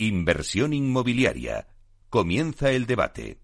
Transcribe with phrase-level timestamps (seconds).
[0.00, 1.66] Inversión inmobiliaria.
[2.08, 3.40] Comienza el debate.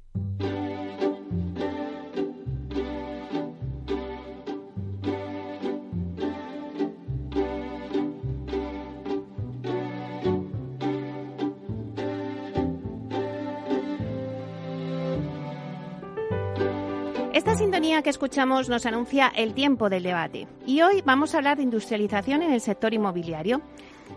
[17.32, 21.56] Esta sintonía que escuchamos nos anuncia el tiempo del debate y hoy vamos a hablar
[21.56, 23.60] de industrialización en el sector inmobiliario.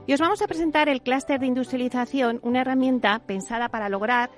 [0.08, 4.30] Y os vamos a presentar el clúster de industrialización, una herramienta pensada para lograr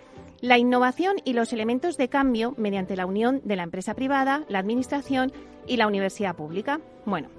[0.41, 4.57] la innovación y los elementos de cambio mediante la unión de la empresa privada, la
[4.57, 5.31] administración
[5.67, 6.79] y la universidad pública.
[7.05, 7.29] Bueno,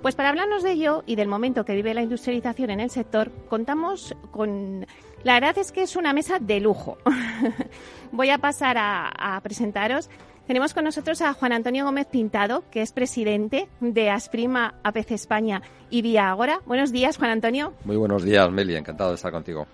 [0.00, 3.30] pues para hablarnos de ello y del momento que vive la industrialización en el sector,
[3.50, 4.86] contamos con...
[5.22, 6.96] La verdad es que es una mesa de lujo.
[8.10, 10.08] Voy a pasar a, a presentaros
[10.46, 15.62] tenemos con nosotros a Juan Antonio Gómez Pintado, que es presidente de Asprima APC España
[15.90, 16.60] y Vía Agora.
[16.66, 17.74] Buenos días, Juan Antonio.
[17.84, 18.76] Muy buenos días, Meli.
[18.76, 19.66] Encantado de estar contigo.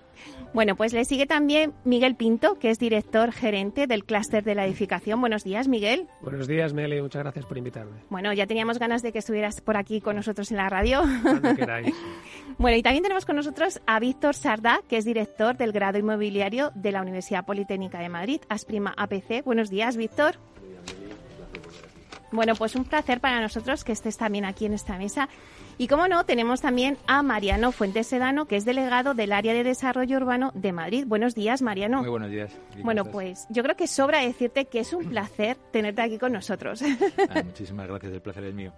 [0.54, 4.66] Bueno, pues le sigue también Miguel Pinto, que es director gerente del clúster de la
[4.66, 5.18] edificación.
[5.18, 6.08] Buenos días, Miguel.
[6.20, 7.00] Buenos días, Meli.
[7.00, 7.92] Muchas gracias por invitarme.
[8.10, 11.02] Bueno, ya teníamos ganas de que estuvieras por aquí con nosotros en la radio.
[11.22, 11.94] Cuando queráis.
[12.58, 16.70] bueno, y también tenemos con nosotros a Víctor Sardá, que es director del grado inmobiliario
[16.74, 19.42] de la Universidad Politécnica de Madrid, Asprima APC.
[19.44, 20.36] Buenos días, Víctor.
[22.32, 25.28] Bueno, pues un placer para nosotros que estés también aquí en esta mesa.
[25.78, 29.64] Y como no, tenemos también a Mariano Fuentes Sedano, que es delegado del área de
[29.64, 31.04] desarrollo urbano de Madrid.
[31.06, 32.00] Buenos días, Mariano.
[32.00, 32.52] Muy buenos días.
[32.82, 36.82] Bueno, pues yo creo que sobra decirte que es un placer tenerte aquí con nosotros.
[37.28, 38.72] Ah, muchísimas gracias, el placer es mío.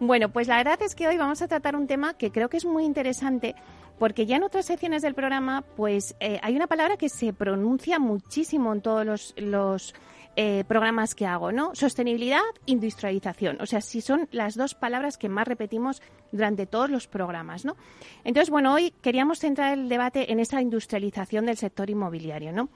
[0.00, 2.56] Bueno, pues la verdad es que hoy vamos a tratar un tema que creo que
[2.56, 3.54] es muy interesante
[3.98, 7.98] porque ya en otras secciones del programa pues eh, hay una palabra que se pronuncia
[7.98, 9.94] muchísimo en todos los, los
[10.36, 11.74] eh, programas que hago, ¿no?
[11.74, 13.60] Sostenibilidad, industrialización.
[13.60, 17.76] O sea, si son las dos palabras que más repetimos durante todos los programas, ¿no?
[18.24, 22.68] Entonces, bueno, hoy queríamos centrar el debate en esa industrialización del sector inmobiliario, ¿no?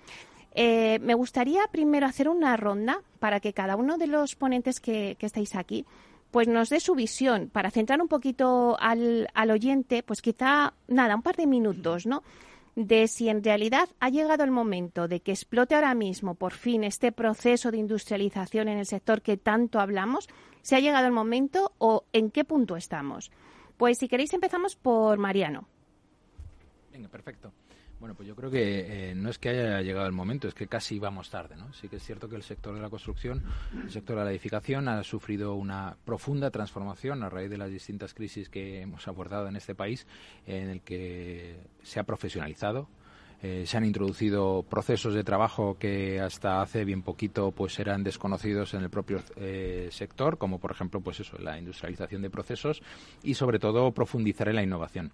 [0.56, 5.16] Eh, me gustaría primero hacer una ronda para que cada uno de los ponentes que,
[5.18, 5.84] que estáis aquí
[6.34, 11.14] pues nos dé su visión para centrar un poquito al, al oyente, pues quizá, nada,
[11.14, 12.24] un par de minutos, ¿no?
[12.76, 16.84] De si en realidad ha llegado el momento de que explote ahora mismo, por fin,
[16.84, 20.28] este proceso de industrialización en el sector que tanto hablamos,
[20.62, 23.30] si ha llegado el momento o en qué punto estamos.
[23.76, 25.66] Pues si queréis empezamos por Mariano.
[26.92, 27.52] Venga, perfecto.
[28.04, 30.66] Bueno, pues yo creo que eh, no es que haya llegado el momento, es que
[30.66, 31.72] casi vamos tarde, ¿no?
[31.72, 33.42] Sí que es cierto que el sector de la construcción,
[33.82, 38.12] el sector de la edificación ha sufrido una profunda transformación a raíz de las distintas
[38.12, 40.06] crisis que hemos abordado en este país,
[40.46, 42.90] en el que se ha profesionalizado,
[43.46, 48.72] eh, se han introducido procesos de trabajo que hasta hace bien poquito pues eran desconocidos
[48.72, 52.82] en el propio eh, sector, como por ejemplo pues eso, la industrialización de procesos
[53.22, 55.12] y sobre todo profundizar en la innovación.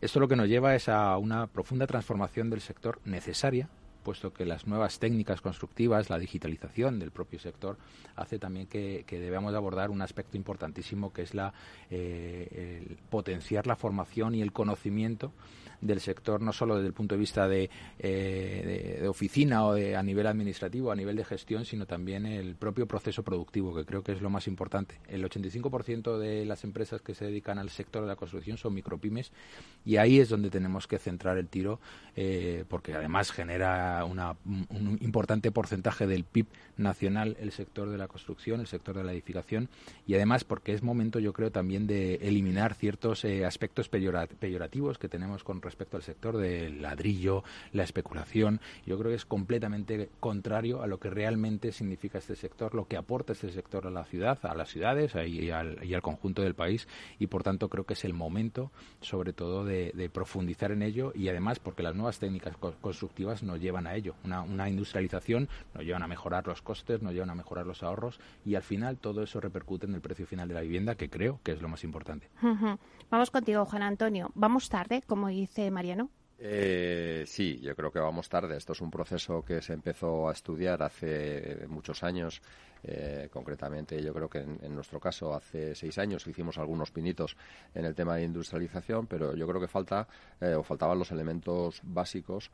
[0.00, 3.68] Esto lo que nos lleva es a una profunda transformación del sector necesaria
[4.02, 7.78] puesto que las nuevas técnicas constructivas, la digitalización del propio sector,
[8.16, 11.52] hace también que, debamos abordar un aspecto importantísimo que es la
[11.90, 15.32] eh, potenciar la formación y el conocimiento
[15.82, 17.68] del sector, no solo desde el punto de vista de,
[17.98, 22.54] eh, de, oficina o de, a nivel administrativo, a nivel de gestión, sino también el
[22.54, 25.00] propio proceso productivo, que creo que es lo más importante.
[25.08, 29.32] El 85% de las empresas que se dedican al sector de la construcción son micropymes
[29.84, 31.80] y ahí es donde tenemos que centrar el tiro,
[32.14, 38.60] eh, porque además genera un importante porcentaje del PIB nacional el sector de la construcción,
[38.60, 39.68] el sector de la edificación
[40.06, 45.08] y además porque es momento, yo creo, también de eliminar ciertos eh, aspectos peyorativos que
[45.08, 48.60] tenemos con respecto al sector del ladrillo, la especulación.
[48.86, 52.96] Yo creo que es completamente contrario a lo que realmente significa este sector, lo que
[52.96, 56.54] aporta este sector a la ciudad, a las ciudades y al, y al conjunto del
[56.54, 56.88] país
[57.18, 58.70] y por tanto creo que es el momento,
[59.00, 63.60] sobre todo, de, de profundizar en ello y además porque las nuevas técnicas constructivas nos
[63.60, 64.14] llevan a ello.
[64.24, 68.20] Una, una industrialización nos llevan a mejorar los costes, nos llevan a mejorar los ahorros
[68.44, 71.40] y al final todo eso repercute en el precio final de la vivienda, que creo
[71.42, 72.28] que es lo más importante.
[73.10, 74.30] Vamos contigo, Juan Antonio.
[74.34, 76.10] ¿Vamos tarde, como dice Mariano?
[76.44, 78.56] Eh, sí, yo creo que vamos tarde.
[78.56, 82.42] Esto es un proceso que se empezó a estudiar hace muchos años.
[82.84, 87.36] Eh, concretamente, yo creo que en, nuestro caso hace seis años hicimos algunos pinitos
[87.74, 90.08] en el tema de industrialización, pero yo creo que falta
[90.40, 92.50] eh, o faltaban los elementos básicos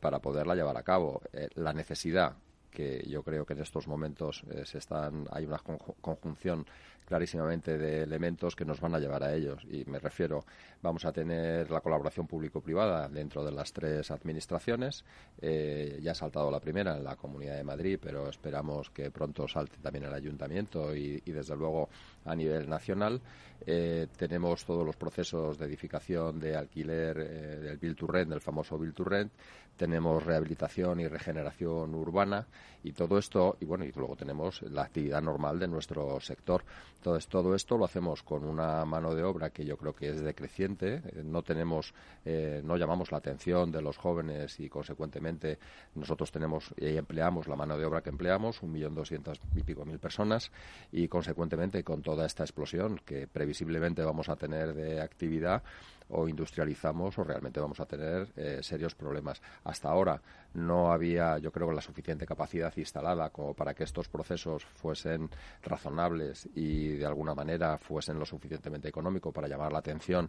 [0.00, 1.20] para poderla llevar a cabo.
[1.54, 2.34] la necesidad
[2.78, 6.64] que yo creo que en estos momentos eh, se están, hay una conjunción
[7.04, 9.64] clarísimamente de elementos que nos van a llevar a ellos.
[9.64, 10.44] Y me refiero,
[10.80, 15.04] vamos a tener la colaboración público-privada dentro de las tres administraciones.
[15.40, 19.48] Eh, ya ha saltado la primera en la Comunidad de Madrid, pero esperamos que pronto
[19.48, 21.88] salte también el Ayuntamiento y, desde luego,
[22.26, 23.20] a nivel nacional.
[23.66, 27.16] Eh, tenemos todos los procesos de edificación, de alquiler
[27.60, 29.32] del Bill to Rent, del famoso Bill to Rent.
[29.78, 32.46] Tenemos rehabilitación y regeneración urbana
[32.82, 36.64] y todo esto, y bueno, y luego tenemos la actividad normal de nuestro sector.
[36.96, 40.20] Entonces, todo esto lo hacemos con una mano de obra que yo creo que es
[40.20, 40.94] decreciente.
[40.94, 41.94] Eh, no tenemos,
[42.24, 45.58] eh, no llamamos la atención de los jóvenes y, consecuentemente,
[45.94, 49.84] nosotros tenemos y empleamos la mano de obra que empleamos, un millón doscientas y pico
[49.84, 50.50] mil personas,
[50.90, 55.62] y, consecuentemente, con toda esta explosión que previsiblemente vamos a tener de actividad,
[56.08, 59.40] o industrializamos o realmente vamos a tener eh, serios problemas.
[59.64, 60.20] Hasta ahora
[60.54, 65.30] no había, yo creo, la suficiente capacidad instalada como para que estos procesos fuesen
[65.62, 70.28] razonables y de alguna manera fuesen lo suficientemente económico para llamar la atención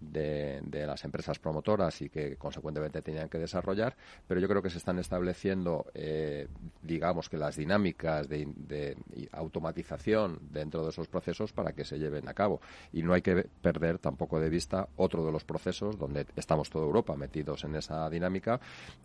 [0.00, 3.96] de, las empresas promotoras y que consecuentemente tenían que desarrollar,
[4.26, 6.48] pero yo creo que se están estableciendo, eh,
[6.82, 8.96] digamos que las dinámicas de, de,
[9.32, 12.60] automatización dentro de esos procesos para que se lleven a cabo.
[12.92, 16.86] Y no hay que perder tampoco de vista otro de los procesos donde estamos toda
[16.86, 18.60] Europa metidos en esa dinámica,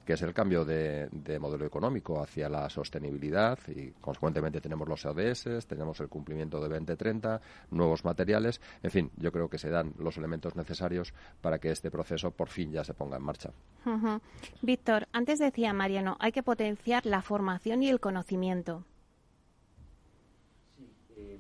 [0.06, 5.06] que es el cambio de, de modelo económico hacia la sostenibilidad y consecuentemente tenemos los
[5.06, 7.42] ODS, tenemos el cumplimiento de 2030,
[7.72, 11.92] nuevos materiales, en fin, yo creo que se dan los elementos necesarios para que este
[11.92, 13.52] proceso por fin ya se ponga en marcha.
[14.62, 18.84] Víctor, antes decía Mariano, hay que potenciar la formación y el conocimiento.
[21.16, 21.40] Eh,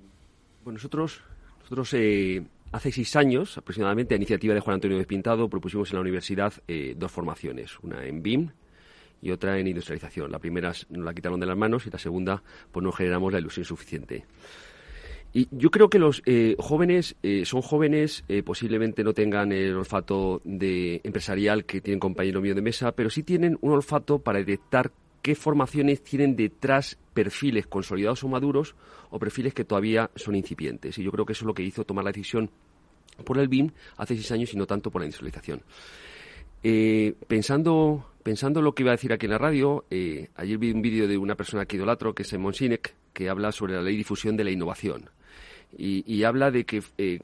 [0.64, 1.22] bueno, nosotros,
[1.62, 6.02] nosotros eh, hace seis años, aproximadamente, a iniciativa de Juan Antonio Despintado, propusimos en la
[6.02, 8.52] universidad eh, dos formaciones, una en BIM
[9.22, 10.32] y otra en industrialización.
[10.32, 12.42] La primera nos la quitaron de las manos y la segunda,
[12.72, 14.26] pues no generamos la ilusión suficiente.
[15.34, 19.76] Y yo creo que los eh, jóvenes eh, son jóvenes, eh, posiblemente no tengan el
[19.76, 24.40] olfato de empresarial que tienen compañero mío de mesa, pero sí tienen un olfato para
[24.40, 28.76] detectar qué formaciones tienen detrás perfiles consolidados o maduros
[29.10, 30.98] o perfiles que todavía son incipientes.
[31.00, 32.50] Y yo creo que eso es lo que hizo tomar la decisión
[33.26, 35.62] por el BIM hace seis años y no tanto por la industrialización.
[37.28, 41.08] Pensando, pensando lo que iba a decir aquí en la radio, ayer vi un vídeo
[41.08, 43.98] de una persona que idolatro, que es Simon Sinek, que habla sobre la ley de
[43.98, 45.10] difusión de la innovación
[45.78, 47.20] y, habla de que, eh,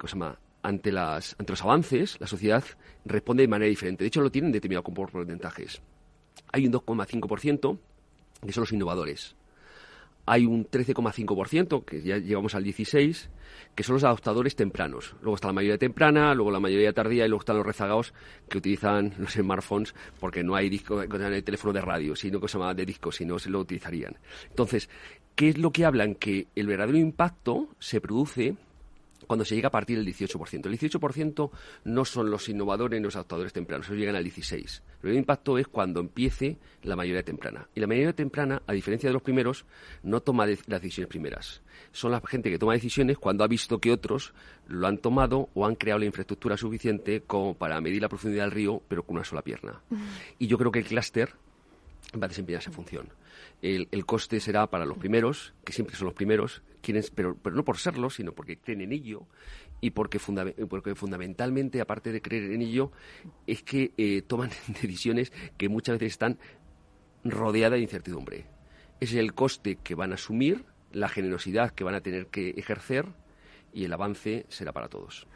[0.63, 2.63] ante, las, ante los avances, la sociedad
[3.05, 4.03] responde de manera diferente.
[4.03, 5.81] De hecho, lo tienen determinado con porcentajes.
[6.51, 7.77] Hay un 2,5%
[8.45, 9.35] que son los innovadores.
[10.25, 13.29] Hay un 13,5%, que ya llegamos al 16%,
[13.75, 15.15] que son los adoptadores tempranos.
[15.21, 18.13] Luego está la mayoría temprana, luego la mayoría tardía y luego están los rezagados
[18.49, 22.47] que utilizan los smartphones porque no hay disco, no hay teléfono de radio, sino que
[22.47, 24.17] se llama de disco, si no se lo utilizarían.
[24.49, 24.89] Entonces,
[25.35, 26.15] ¿Qué es lo que hablan?
[26.15, 28.55] Que el verdadero impacto se produce
[29.27, 30.65] cuando se llega a partir del 18%.
[30.65, 31.51] El 18%
[31.85, 34.81] no son los innovadores ni los adaptadores tempranos, ellos llegan al 16%.
[35.01, 37.67] El verdadero impacto es cuando empiece la mayoría temprana.
[37.75, 39.65] Y la mayoría temprana, a diferencia de los primeros,
[40.03, 41.61] no toma las decisiones primeras.
[41.91, 44.33] Son la gente que toma decisiones cuando ha visto que otros
[44.67, 48.51] lo han tomado o han creado la infraestructura suficiente como para medir la profundidad del
[48.51, 49.81] río, pero con una sola pierna.
[50.39, 51.33] Y yo creo que el clúster
[52.21, 53.07] va a desempeñar esa función
[53.61, 57.63] el, coste será para los primeros, que siempre son los primeros, quienes, pero, pero no
[57.63, 59.27] por serlo, sino porque creen en ello
[59.79, 60.19] y porque,
[60.69, 62.91] porque fundamentalmente, aparte de creer en ello,
[63.47, 64.49] es que eh, toman
[64.81, 66.39] decisiones que muchas veces están
[67.23, 68.45] rodeadas de incertidumbre.
[68.99, 73.07] Es el coste que van a asumir, la generosidad que van a tener que ejercer
[73.73, 75.27] y el avance será para todos.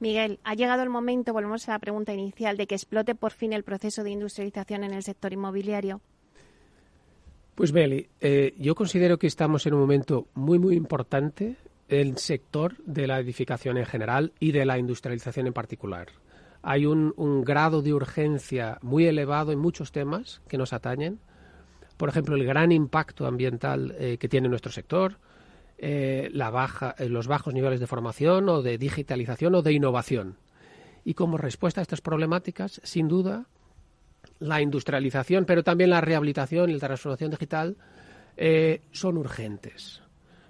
[0.00, 3.52] Miguel, ha llegado el momento, volvemos a la pregunta inicial, de que explote por fin
[3.52, 6.00] el proceso de industrialización en el sector inmobiliario.
[7.58, 11.56] Pues Beli, eh, yo considero que estamos en un momento muy, muy importante
[11.88, 16.06] en el sector de la edificación en general y de la industrialización en particular.
[16.62, 17.12] Hay un,
[17.44, 21.18] grado de urgencia muy elevado en muchos temas que nos atañen.
[21.96, 25.18] Por ejemplo, el gran impacto ambiental eh, que tiene nuestro sector,
[25.78, 30.36] eh, la baja, los bajos niveles de formación o de digitalización o de innovación.
[31.04, 33.46] Y como respuesta a estas problemáticas, sin duda,
[34.40, 37.76] la industrialización, pero también la rehabilitación y la transformación digital
[38.36, 40.02] eh, son urgentes.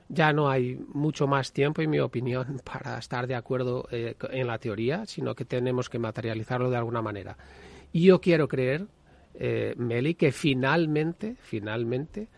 [0.08, 4.46] Ya no hay mucho más tiempo, en mi opinión, para estar de acuerdo eh, en
[4.46, 7.36] la teoría, sino que tenemos que materializarlo de alguna manera.
[7.92, 8.86] Y yo quiero creer,
[9.34, 12.28] eh, Meli, que finalmente, finalmente,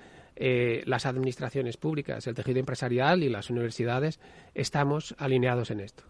[0.86, 4.20] las administraciones públicas, el tejido empresarial y las universidades
[4.54, 6.04] estamos alineados en esto.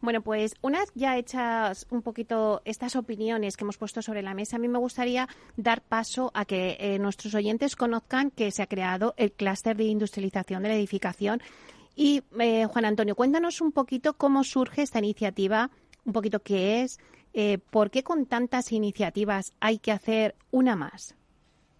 [0.00, 4.34] Bueno, pues una vez ya hechas un poquito estas opiniones que hemos puesto sobre la
[4.34, 8.62] mesa, a mí me gustaría dar paso a que eh, nuestros oyentes conozcan que se
[8.62, 11.42] ha creado el clúster de industrialización de la edificación.
[11.94, 15.70] Y eh, Juan Antonio, cuéntanos un poquito cómo surge esta iniciativa,
[16.04, 16.98] un poquito qué es,
[17.34, 21.17] eh, por qué con tantas iniciativas hay que hacer una más.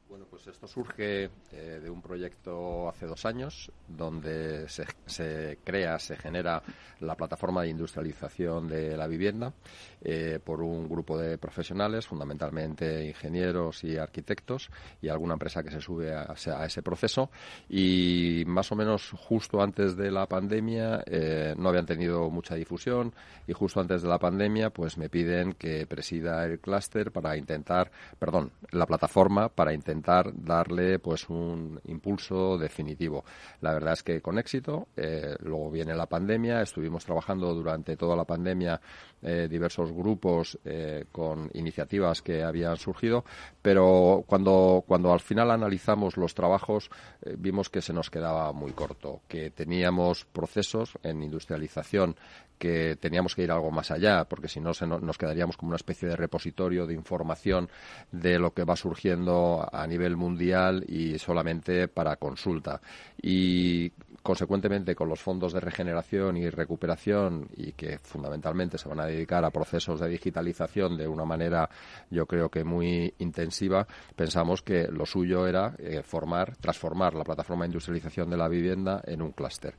[0.08, 6.16] Bueno, pues esto surge eh, de un proyecto hace dos años donde se, crea, se
[6.16, 6.62] genera
[7.00, 9.52] la plataforma de industrialización de la vivienda
[10.00, 14.70] eh, por un grupo de profesionales, fundamentalmente ingenieros y arquitectos
[15.02, 16.34] y alguna empresa que se sube a,
[16.64, 17.30] ese proceso.
[17.68, 23.12] Y más o menos justo antes de la pandemia eh, no habían tenido mucha difusión
[23.46, 27.90] y justo antes de la pandemia pues me piden que presida el clúster para intentar,
[28.18, 33.24] perdón, la plataforma para intentar intentar darle pues un impulso definitivo.
[33.60, 34.88] La verdad es que con éxito.
[34.96, 36.62] Eh, luego viene la pandemia.
[36.62, 38.80] Estuvimos trabajando durante toda la pandemia
[39.22, 43.24] eh, diversos grupos eh, con iniciativas que habían surgido,
[43.60, 46.90] pero cuando, cuando al final analizamos los trabajos
[47.36, 52.16] vimos que se nos quedaba muy corto, que teníamos procesos en industrialización
[52.58, 56.08] que teníamos que ir algo más allá, porque si no nos quedaríamos como una especie
[56.08, 57.70] de repositorio de información
[58.10, 62.80] de lo que va surgiendo a nivel mundial y solamente para consulta.
[63.20, 63.90] Y
[64.22, 69.44] consecuentemente con los fondos de regeneración y recuperación y que fundamentalmente se van a dedicar
[69.44, 71.70] a procesos de digitalización de una manera
[72.10, 77.64] yo creo que muy intensiva, pensamos que lo suyo era eh, formar, transformar la plataforma
[77.64, 79.74] de industrialización de la vivienda en un clúster.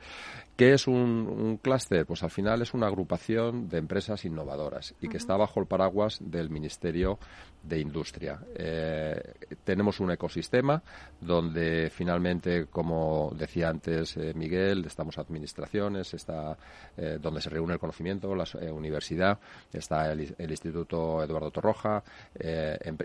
[0.55, 2.05] ¿Qué es un, clúster?
[2.05, 6.17] Pues al final es una agrupación de empresas innovadoras y que está bajo el paraguas
[6.21, 7.19] del Ministerio
[7.63, 8.39] de Industria.
[8.55, 9.21] Eh,
[9.63, 10.81] tenemos un ecosistema
[11.19, 16.57] donde finalmente, como decía antes eh, Miguel, estamos administraciones, está
[16.97, 19.39] eh, donde se reúne el conocimiento, la universidad,
[19.73, 22.03] está el, Instituto Eduardo Torroja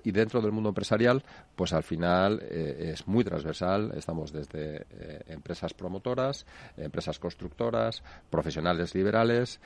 [0.02, 1.22] y dentro del mundo empresarial,
[1.54, 3.92] pues al final es muy transversal.
[3.96, 4.86] Estamos desde
[5.28, 6.46] empresas promotoras,
[6.76, 9.60] empresas constructoras, profesionales liberales,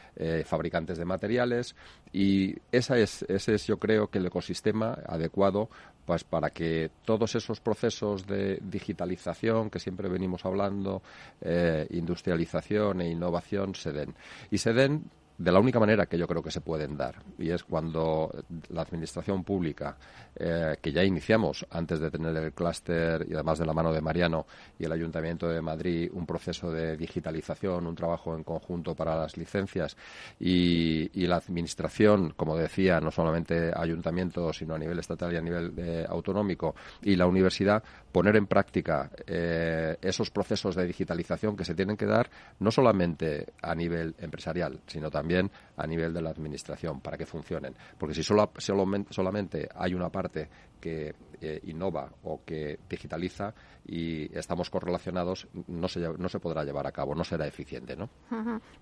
[0.45, 1.75] fabricantes de materiales
[2.13, 5.69] y esa es, ese es yo creo que el ecosistema adecuado
[6.09, 11.03] pues para que todos esos procesos de digitalización que siempre venimos hablando,
[11.43, 14.15] eh, industrialización e innovación se den.
[14.51, 15.05] Y se den
[15.39, 18.29] de la única manera que yo creo que se pueden dar, y es cuando
[18.71, 19.97] la administración pública,
[20.35, 24.01] eh, que ya iniciamos antes de tener el clúster y además de la mano de
[24.01, 24.47] Mariano
[24.81, 29.37] y el Ayuntamiento de Madrid, un proceso de digitalización, un trabajo en conjunto para las
[29.37, 29.97] licencias
[30.41, 35.75] y, la administración, como decía, no solamente Ayuntamiento, sino a nivel estatal y a nivel
[35.77, 41.75] eh, autonómico y la universidad, poner en práctica eh, esos procesos de digitalización que se
[41.75, 42.31] tienen que dar
[42.61, 45.28] no solamente a nivel empresarial, sino también
[45.77, 47.75] a nivel de la administración para que funcionen.
[47.99, 50.49] Porque si solo, solamente hay una parte
[50.81, 53.53] que eh, innova o que digitaliza
[53.87, 57.97] y estamos correlacionados, no se, no se podrá llevar a cabo, no será eficiente.
[57.97, 58.09] ¿no?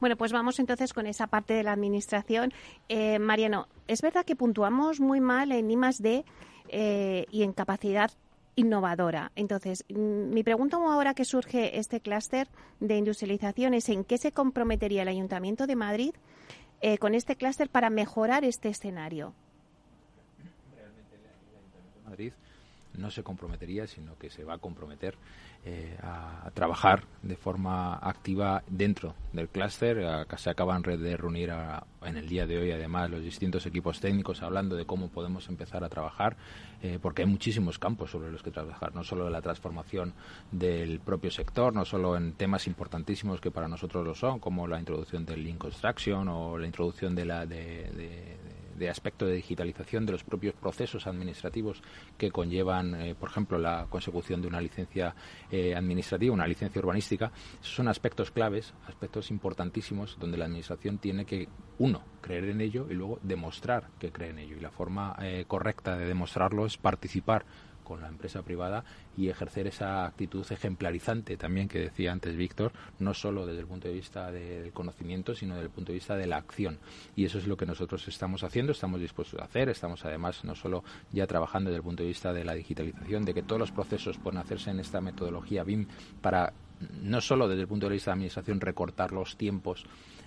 [0.01, 2.53] Bueno, pues vamos entonces con esa parte de la administración.
[2.89, 6.25] Eh, Mariano, es verdad que puntuamos muy mal en I D
[7.31, 8.11] y en capacidad
[8.57, 9.31] innovadora.
[9.37, 12.49] Entonces, mm, mi pregunta ahora que surge este clúster
[12.81, 16.15] de industrialización es en qué se comprometería el Ayuntamiento de Madrid
[16.81, 19.33] eh, con este clúster para mejorar este escenario.
[20.77, 21.17] Realmente
[22.97, 25.17] no se comprometería, sino que se va a comprometer
[25.65, 30.27] eh, a, trabajar de forma activa dentro del clúster.
[30.37, 31.53] Se acaban de reunir
[32.03, 35.83] en el día de hoy, además, los distintos equipos técnicos hablando de cómo podemos empezar
[35.85, 36.37] a trabajar,
[36.83, 40.15] eh, porque hay muchísimos campos sobre los que trabajar, no solo la transformación
[40.53, 44.79] del propio sector, no solo en temas importantísimos que para nosotros lo son, como la
[44.79, 48.56] introducción del Lean Construction o la introducción de la de de
[48.91, 51.83] aspecto de digitalización de los propios procesos administrativos
[52.17, 55.15] que conllevan, eh, por ejemplo, la consecución de una licencia
[55.51, 57.33] eh, administrativa, una licencia urbanística.
[57.61, 62.87] Esos son aspectos claves, aspectos importantísimos donde la Administración tiene que, uno, creer en ello
[62.91, 64.57] y luego demostrar que cree en ello.
[64.57, 67.45] Y la forma eh, correcta de demostrarlo es participar
[67.87, 68.85] con la empresa privada
[69.17, 73.87] y ejercer esa actitud ejemplarizante también que decía antes Víctor, no solo desde el punto
[73.87, 76.79] de vista del conocimiento, sino desde el punto de vista de la acción.
[77.15, 80.57] Y eso es lo que nosotros estamos haciendo, estamos dispuestos a hacer, estamos además no
[80.57, 83.71] solo ya trabajando desde el punto de vista de la digitalización, de que todos los
[83.71, 85.87] procesos puedan hacerse en esta metodología BIM
[86.21, 86.53] para
[87.01, 89.87] no solo desde el punto de vista de la administración recortar los tiempos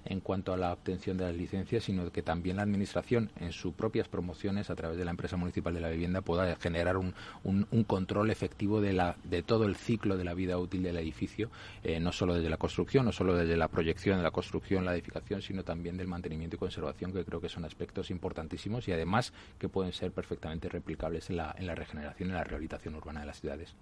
[0.10, 3.74] en cuanto a la obtención de las licencias, sino que también la Administración, en sus
[3.74, 7.14] propias promociones, a través de la empresa municipal de la vivienda, pueda generar un,
[7.44, 11.50] un, control efectivo de, la, de todo el ciclo de la vida útil del edificio,
[11.84, 14.94] eh, no solo desde la construcción, no solo desde la proyección de la construcción, la
[14.94, 19.32] edificación, sino también del mantenimiento y conservación, que creo que son aspectos importantísimos y además
[19.60, 23.28] que pueden ser perfectamente replicables en la, en la regeneración y la rehabilitación urbana de
[23.28, 23.76] las ciudades.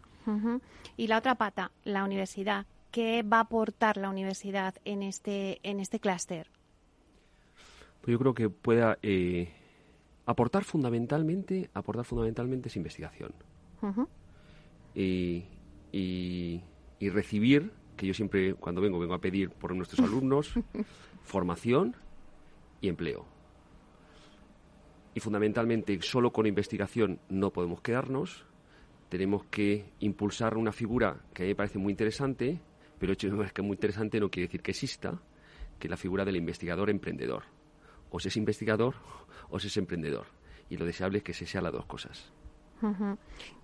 [0.97, 2.65] Y la otra pata, la universidad.
[2.91, 6.47] ¿Qué va a aportar la universidad en este, en este clúster?
[8.01, 9.51] Pues yo creo que pueda eh,
[10.25, 13.33] aportar fundamentalmente, aportar fundamentalmente es investigación.
[14.95, 15.43] y,
[15.91, 20.53] y, recibir, que yo siempre cuando vengo vengo a pedir por nuestros alumnos,
[21.23, 21.95] formación
[22.81, 23.25] y empleo.
[25.13, 28.45] Y fundamentalmente solo con investigación no podemos quedarnos,
[29.09, 32.59] tenemos que impulsar una figura que a mí me parece muy interesante,
[32.99, 35.21] pero hecho es que muy interesante no quiere decir que exista,
[35.79, 37.43] que la figura del investigador emprendedor.
[38.09, 38.95] O se es investigador
[39.49, 40.25] o se es emprendedor.
[40.69, 42.31] Y lo deseable es que se sea las dos cosas.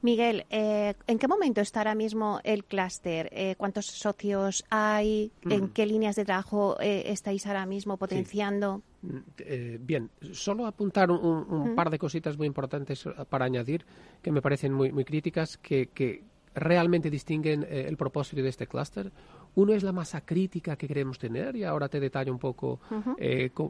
[0.01, 3.29] Miguel, eh, ¿en qué momento está ahora mismo el clúster?
[3.31, 5.31] Eh, ¿Cuántos socios hay?
[5.43, 5.69] ¿En mm.
[5.69, 8.81] qué líneas de trabajo eh, estáis ahora mismo potenciando?
[9.01, 13.85] Mm, bien, solo apuntar un, par de cositas muy importantes para añadir
[14.21, 16.23] que me parecen muy, muy críticas, que,
[16.55, 19.12] realmente distinguen el propósito de este clúster.
[19.55, 22.79] Uno es la masa crítica que queremos tener, y ahora te detallo un poco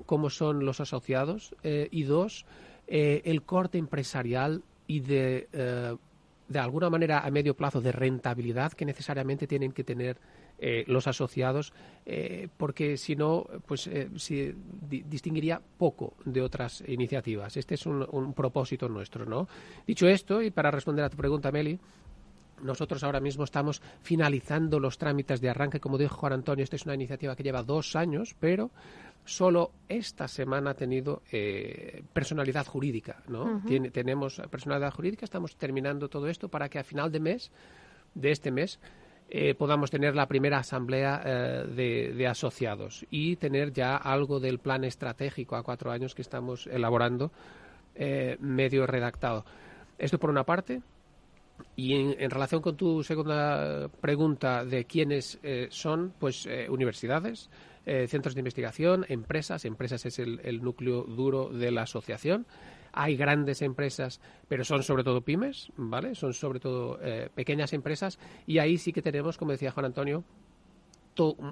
[0.06, 1.56] cómo son los asociados.
[1.63, 2.46] y dos,
[2.88, 5.96] el corte empresarial y de, eh,
[6.48, 10.18] de alguna manera a medio plazo de rentabilidad que necesariamente tienen que tener
[10.60, 11.74] eh, los asociados,
[12.06, 14.54] eh, porque si no, pues si,
[14.88, 17.58] distinguiría poco de otras iniciativas.
[17.58, 19.48] Este es un, un, propósito nuestro, ¿no?
[19.86, 21.80] Dicho esto, y para responder a tu pregunta, Meli,
[22.63, 25.79] nosotros ahora mismo estamos finalizando los trámites de arranque.
[25.79, 28.72] Como dijo Juan Antonio, esta es una iniciativa que lleva dos años, pero
[29.25, 33.62] solo esta semana ha tenido eh, personalidad jurídica, ¿no?
[33.91, 37.51] tenemos personalidad jurídica, estamos terminando todo esto para que a final de mes,
[38.15, 38.79] de este mes,
[39.29, 44.84] eh, podamos tener la primera asamblea eh, de, asociados y tener ya algo del plan
[44.84, 47.32] estratégico a cuatro años que estamos elaborando
[48.39, 49.46] medio redactado.
[50.00, 50.82] Esto por una parte.
[51.75, 57.50] Y en, relación con tu segunda pregunta de quiénes son, pues universidades,
[57.86, 59.65] eh, centros de investigación, empresas.
[59.65, 62.45] Empresas es el, núcleo duro de la asociación.
[62.93, 66.15] Hay grandes empresas, pero son sobre todo pymes, ¿vale?
[66.15, 70.24] Son sobre todo eh, pequeñas empresas y ahí sí que tenemos, como decía Juan Antonio,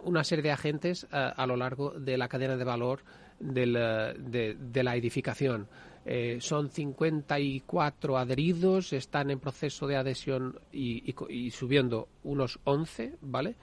[0.04, 3.04] una serie de agentes eh, a lo largo de la cadena de valor
[3.40, 5.68] de, la edificación.
[6.40, 13.56] Son 54 adheridos, están en proceso de adhesión y, y subiendo unos 11, ¿vale?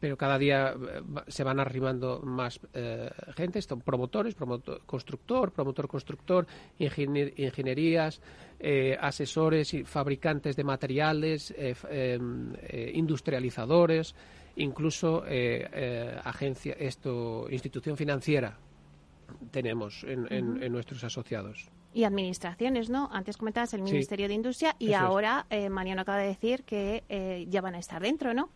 [0.00, 5.88] pero cada día eh, se van arrimando más eh, gente, son promotores, promotor, constructor, promotor
[5.88, 6.46] constructor,
[6.78, 8.20] ingenierías,
[8.58, 12.52] eh, asesores y fabricantes de materiales, em,
[12.94, 14.14] industrializadores,
[14.56, 15.22] incluso
[16.24, 18.58] agencia, esto, institución financiera
[19.50, 21.68] tenemos en, nuestros asociados.
[21.96, 23.08] Y administraciones, ¿no?
[23.10, 27.74] Antes comentabas el Ministerio de Industria y ahora Mariano acaba de decir que ya van
[27.74, 28.50] a estar dentro, ¿no?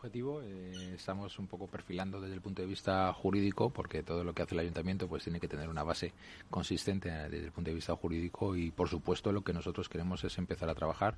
[0.00, 0.40] objetivo.
[0.42, 4.42] Eh, estamos un poco perfilando desde el punto de vista jurídico, porque todo lo que
[4.42, 6.12] hace el ayuntamiento pues tiene que tener una base
[6.48, 10.38] consistente desde el punto de vista jurídico y, por supuesto, lo que nosotros queremos es
[10.38, 11.16] empezar a trabajar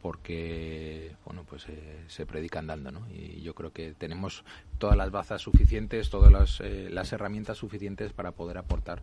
[0.00, 3.06] porque bueno pues eh, se predica andando ¿no?
[3.10, 4.44] y yo creo que tenemos
[4.78, 9.02] todas las bazas suficientes todas las, eh, las herramientas suficientes para poder aportar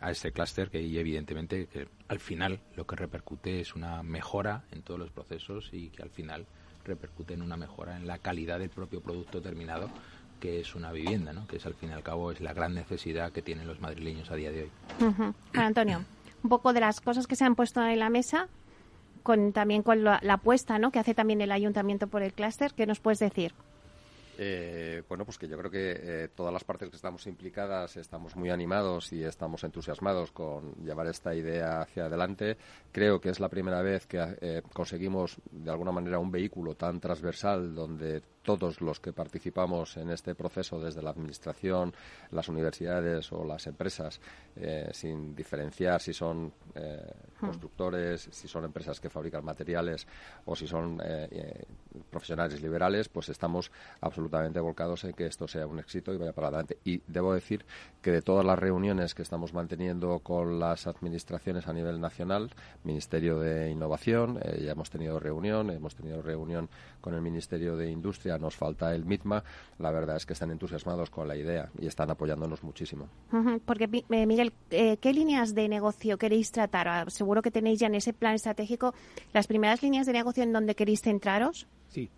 [0.00, 4.82] a este clúster que evidentemente que al final lo que repercute es una mejora en
[4.82, 6.46] todos los procesos y que al final
[6.84, 9.90] repercute en una mejora en la calidad del propio producto terminado
[10.40, 11.46] que es una vivienda, ¿no?
[11.46, 14.30] que es al fin y al cabo es la gran necesidad que tienen los madrileños
[14.30, 15.34] a día de hoy.
[15.54, 16.04] Antonio,
[16.42, 18.48] un poco de las cosas que se han puesto en la mesa,
[19.22, 20.90] con también con la, apuesta ¿no?
[20.90, 23.54] que hace también el ayuntamiento por el clúster, ¿qué nos puedes decir?
[24.38, 28.34] Eh, bueno, pues que yo creo que eh, todas las partes que estamos implicadas estamos
[28.36, 32.56] muy animados y estamos entusiasmados con llevar esta idea hacia adelante.
[32.92, 37.00] Creo que es la primera vez que eh, conseguimos de alguna manera un vehículo tan
[37.00, 41.92] transversal donde todos los que participamos en este proceso, desde la Administración,
[42.30, 44.20] las universidades o las empresas,
[44.54, 47.00] eh, sin diferenciar si son eh,
[47.40, 47.46] hmm.
[47.46, 50.06] constructores, si son empresas que fabrican materiales
[50.44, 51.64] o si son eh,
[52.10, 56.48] profesionales liberales, pues estamos absolutamente volcados en que esto sea un éxito y vaya para
[56.48, 56.78] adelante.
[56.84, 57.64] Y debo decir
[58.02, 62.50] que de todas las reuniones que estamos manteniendo con las administraciones a nivel nacional,
[62.84, 66.68] Ministerio de Innovación, ya hemos tenido reunión, hemos tenido reunión
[67.00, 69.42] con el Ministerio de Industria, nos falta el MITMA,
[69.78, 73.08] la verdad es que están entusiasmados con la idea y están apoyándonos muchísimo.
[73.64, 76.88] Porque, eh, Miguel, eh, ¿qué líneas de negocio queréis tratar?
[76.88, 78.94] Ah, seguro que tenéis ya en ese plan estratégico
[79.32, 81.66] las primeras líneas de negocio en donde queréis centraros.
[81.94, 82.10] Sí.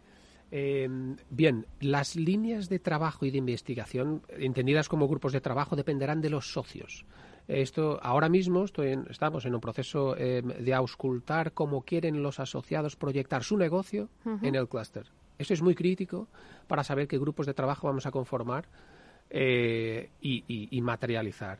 [0.51, 6.21] Em, bien, las líneas de trabajo y de investigación, entendidas como grupos de trabajo, dependerán
[6.21, 7.05] de los socios.
[7.49, 12.97] Esto ahora mismo estoy estamos en un proceso em, de auscultar cómo quieren los asociados
[12.97, 14.09] proyectar su negocio
[14.43, 15.07] en el clúster.
[15.39, 16.29] Eso es muy crítico
[16.67, 18.67] para saber qué grupos de trabajo vamos a conformar
[19.31, 21.59] eh, y, materializar.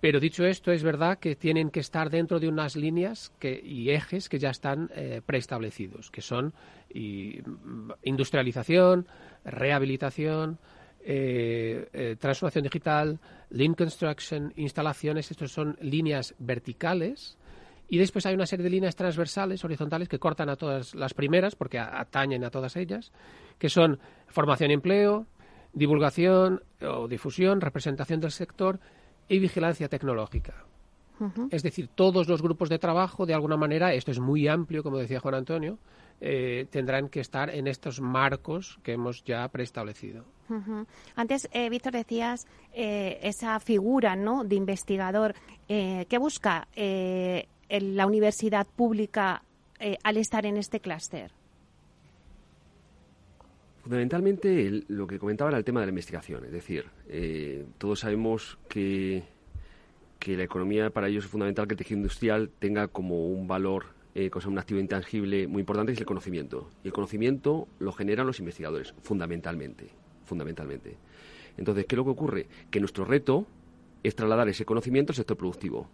[0.00, 3.90] Pero dicho esto, es verdad que tienen que estar dentro de unas líneas que, y
[3.90, 6.54] ejes que ya están eh, preestablecidos, que son
[6.94, 9.08] mm, industrialización,
[9.44, 10.58] rehabilitación,
[11.00, 13.18] eh, eh, transformación digital,
[13.50, 15.30] lean construction, instalaciones.
[15.30, 17.36] Estos son líneas verticales.
[17.88, 21.56] Y después hay una serie de líneas transversales, horizontales, que cortan a todas las primeras,
[21.56, 23.10] porque atañen a todas ellas,
[23.58, 25.26] que son formación y empleo,
[25.72, 28.78] divulgación o difusión, representación del sector
[29.28, 30.64] y vigilancia tecnológica.
[31.50, 34.98] Es decir, todos los grupos de trabajo, de alguna manera, esto es muy amplio, como
[34.98, 35.78] decía Juan Antonio,
[36.20, 40.24] eh, tendrán que estar en estos marcos que hemos ya preestablecido.
[41.14, 44.44] Antes, eh, Víctor, decías eh, esa figura ¿no?
[44.44, 45.34] de investigador.
[45.66, 49.42] ¿Qué busca la universidad pública
[50.02, 51.32] al estar en este clúster?
[53.88, 58.58] Fundamentalmente lo que comentaba era el tema de la investigación, es decir, eh, todos sabemos
[58.68, 59.22] que,
[60.18, 63.86] que la economía para ellos es fundamental que el tejido industrial tenga como un valor,
[64.14, 66.68] eh, un activo intangible muy importante, es el conocimiento.
[66.84, 69.86] Y el conocimiento lo generan los investigadores, fundamentalmente,
[70.26, 70.98] fundamentalmente.
[71.56, 72.46] Entonces, ¿qué es lo que ocurre?
[72.70, 73.46] Que nuestro reto
[74.02, 75.88] es trasladar ese conocimiento al sector productivo.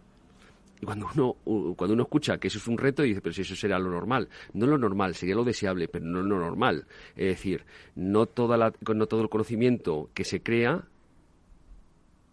[0.84, 3.56] Y cuando uno, cuando uno escucha que eso es un reto, dice, pero si eso
[3.56, 4.28] será lo normal.
[4.52, 6.86] No lo normal, sería lo deseable, pero no lo normal.
[7.16, 10.86] Es decir, no, toda la, no todo el conocimiento que se crea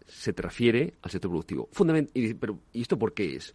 [0.06, 1.70] se transfiere al sector productivo.
[2.12, 3.54] y, pero, ¿Y esto por qué es?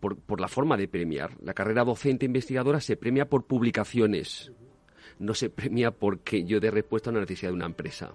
[0.00, 1.36] Por, por la forma de premiar.
[1.42, 4.50] La carrera docente investigadora se premia por publicaciones,
[5.18, 8.12] no se premia porque yo dé respuesta a una necesidad de una empresa.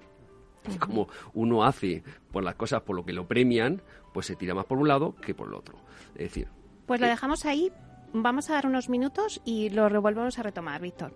[0.80, 4.65] Como uno hace por las cosas por lo que lo premian, pues se tira más
[4.65, 5.78] por un lado que por el otro.
[6.15, 6.47] Es decir.
[6.86, 7.71] Pues lo dejamos ahí.
[8.13, 11.13] Vamos a dar unos minutos y lo revolvemos a retomar, Víctor.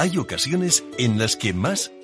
[0.00, 1.92] Hay ocasiones en las que más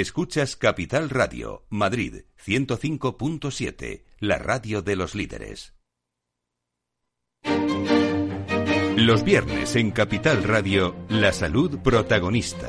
[0.00, 5.74] Escuchas Capital Radio, Madrid 105.7, la radio de los líderes.
[8.96, 12.68] Los viernes en Capital Radio, la salud protagonista.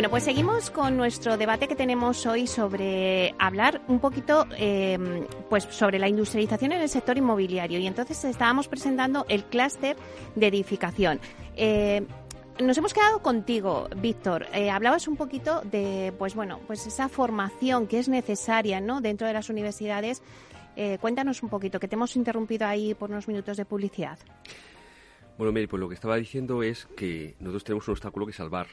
[0.00, 5.64] Bueno, pues seguimos con nuestro debate que tenemos hoy sobre hablar un poquito eh, pues
[5.64, 7.78] sobre la industrialización en el sector inmobiliario.
[7.78, 9.98] Y entonces estábamos presentando el clúster
[10.36, 11.20] de edificación.
[11.54, 12.06] Eh,
[12.60, 14.46] nos hemos quedado contigo, Víctor.
[14.54, 19.02] Eh, hablabas un poquito de, pues bueno, pues esa formación que es necesaria, ¿no?
[19.02, 20.22] Dentro de las universidades.
[20.76, 24.18] Eh, cuéntanos un poquito, que te hemos interrumpido ahí por unos minutos de publicidad.
[25.36, 28.66] Bueno, Mary, pues lo que estaba diciendo es que nosotros tenemos un obstáculo que salvar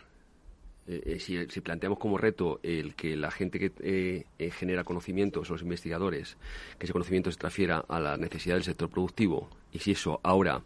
[0.88, 4.86] eh, eh, si, si, planteamos como reto el que la gente que eh, eh, genera
[4.86, 6.38] conocimientos, los investigadores,
[6.80, 10.62] que ese conocimiento se transfiera a la necesidad del sector productivo, y si eso ahora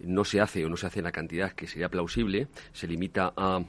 [0.00, 3.32] no se hace o no se hace en la cantidad que sería plausible, se limita
[3.36, 3.64] a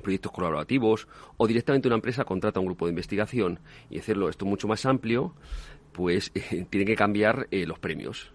[0.00, 1.08] proyectos colaborativos
[1.38, 3.58] o directamente una empresa contrata un grupo de investigación
[3.90, 5.34] y hacerlo esto mucho más amplio,
[5.92, 6.30] pues
[6.70, 8.30] tiene que cambiar los premios.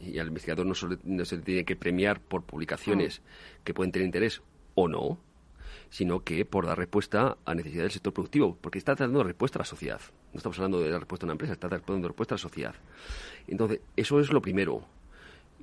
[0.00, 3.22] Y al investigador no, solo, no se le tiene que premiar por publicaciones
[3.62, 4.42] que pueden tener interés
[4.74, 5.20] o no,
[5.94, 9.62] sino que por dar respuesta a necesidades del sector productivo, porque está dando respuesta a
[9.62, 10.00] la sociedad.
[10.32, 12.74] No estamos hablando de dar respuesta a una empresa, está dando respuesta a la sociedad.
[13.46, 14.84] Entonces, eso es lo primero.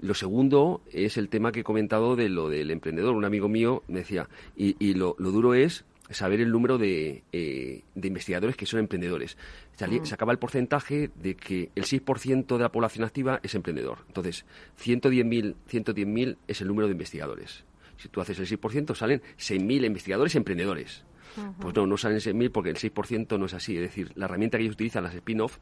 [0.01, 3.13] Lo segundo es el tema que he comentado de lo del emprendedor.
[3.13, 7.23] Un amigo mío me decía, y, y lo, lo, duro es saber el número de,
[7.33, 9.35] eh, de investigadores que son emprendedores.
[9.73, 10.05] Se, mm.
[10.05, 13.97] se acaba el porcentaje de que el 6% de la población activa es emprendedor.
[14.07, 14.45] Entonces,
[14.81, 17.65] 110.000 110 es el número de investigadores
[18.01, 21.03] si tú haces el 6%, salen 6.000 investigadores emprendedores.
[21.37, 21.53] Uh -huh.
[21.59, 23.75] Pues no, no salen 6.000 porque el 6% no es así.
[23.75, 25.57] Es decir, la herramienta que ellos utilizan, las spin-off,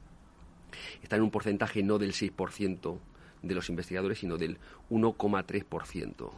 [1.04, 2.98] está en un porcentaje no del 6%
[3.42, 4.58] de los investigadores, sino del
[4.90, 6.32] 1,3%.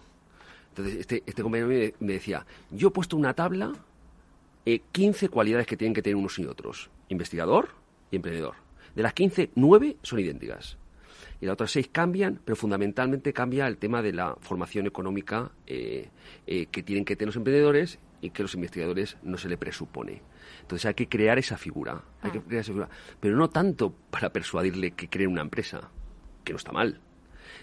[0.69, 3.73] Entonces, este, este compañero me, me, decía, yo he puesto una tabla,
[4.65, 6.89] eh, 15 cualidades que tienen que tener unos y otros.
[7.09, 7.69] Investigador
[8.09, 8.55] y emprendedor.
[8.95, 10.77] De las 15, 9 son idénticas
[11.41, 16.10] y las otras seis cambian, pero fundamentalmente cambia el tema de la formación económica eh,
[16.45, 20.21] eh, que tienen que tener los emprendedores y que los investigadores no se le presupone.
[20.62, 22.34] Entonces hay que crear esa figura, hay ah.
[22.34, 25.89] que crear esa figura, pero no tanto para persuadirle que creen una empresa,
[26.43, 27.01] que no está mal,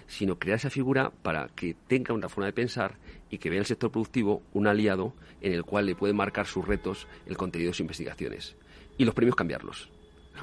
[0.08, 2.98] sino crear esa figura para que tenga una forma de pensar
[3.30, 6.66] y que vea el sector productivo un aliado en el cual le puede marcar sus
[6.66, 8.56] retos el contenido de sus investigaciones
[8.96, 9.90] y los premios cambiarlos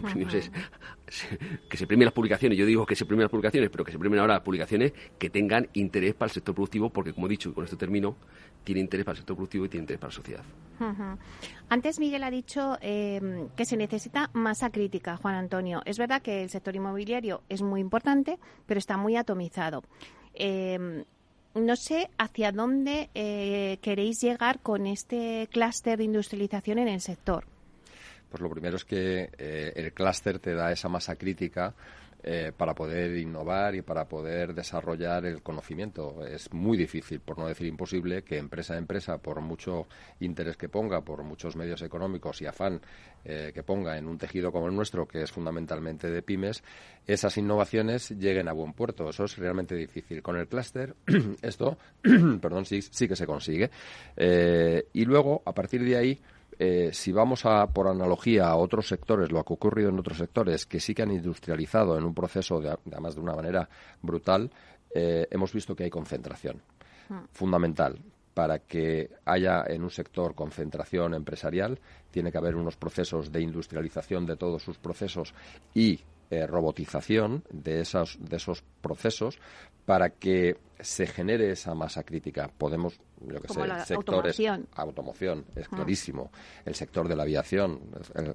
[0.01, 0.51] premios es
[1.69, 2.57] que se premien las publicaciones.
[2.57, 5.29] Yo digo que se premien las publicaciones, pero que se premien ahora las publicaciones que
[5.29, 8.15] tengan interés para el sector productivo, porque como he dicho, y con esto termino,
[8.63, 10.43] tiene interés para el sector productivo y tiene interés para la sociedad.
[10.79, 11.17] Uh -huh.
[11.69, 15.81] Antes Miguel ha dicho eh, que se necesita masa crítica, Juan Antonio.
[15.85, 19.83] Es verdad que el sector inmobiliario es muy importante, pero está muy atomizado.
[20.33, 21.03] Eh,
[21.55, 27.45] no sé hacia dónde eh, queréis llegar con este clúster de industrialización en el sector.
[28.35, 31.73] Pues lo primero es que eh, el clúster te da esa masa crítica
[32.21, 36.21] eh, para poder innovar y para poder desarrollar el conocimiento.
[36.27, 39.87] Es muy difícil, por no decir imposible, que empresa a empresa, por mucho
[40.19, 42.81] interés que ponga, por muchos medios económicos y afán
[43.23, 46.61] eh, que ponga en un tejido como el nuestro, que es fundamentalmente de pymes,
[47.07, 49.09] esas innovaciones lleguen a buen puerto.
[49.09, 50.21] Eso es realmente difícil.
[50.21, 50.93] Con el clúster,
[51.41, 51.77] esto,
[52.41, 53.71] perdón, sí, sí que se consigue.
[54.91, 56.21] Y luego, a partir de ahí,
[56.59, 60.17] eh, si vamos a, por analogía a otros sectores, lo que ha ocurrido en otros
[60.17, 63.69] sectores que sí que han industrializado en un proceso, de, además de una manera
[64.01, 64.49] brutal,
[64.93, 66.61] eh, hemos visto que hay concentración
[67.09, 67.25] hmm.
[67.31, 67.99] fundamental.
[68.33, 71.79] Para que haya en un sector concentración empresarial,
[72.11, 75.33] tiene que haber unos procesos de industrialización de todos sus procesos
[75.73, 79.39] y eh, robotización de, esos, de esos procesos
[79.85, 82.49] para que se genere esa masa crítica.
[82.57, 84.39] Podemos, yo que sé, sectores.
[84.39, 84.67] Automoción.
[84.75, 85.75] automoción es ah.
[85.75, 86.31] clarísimo.
[86.65, 87.79] El sector de la aviación,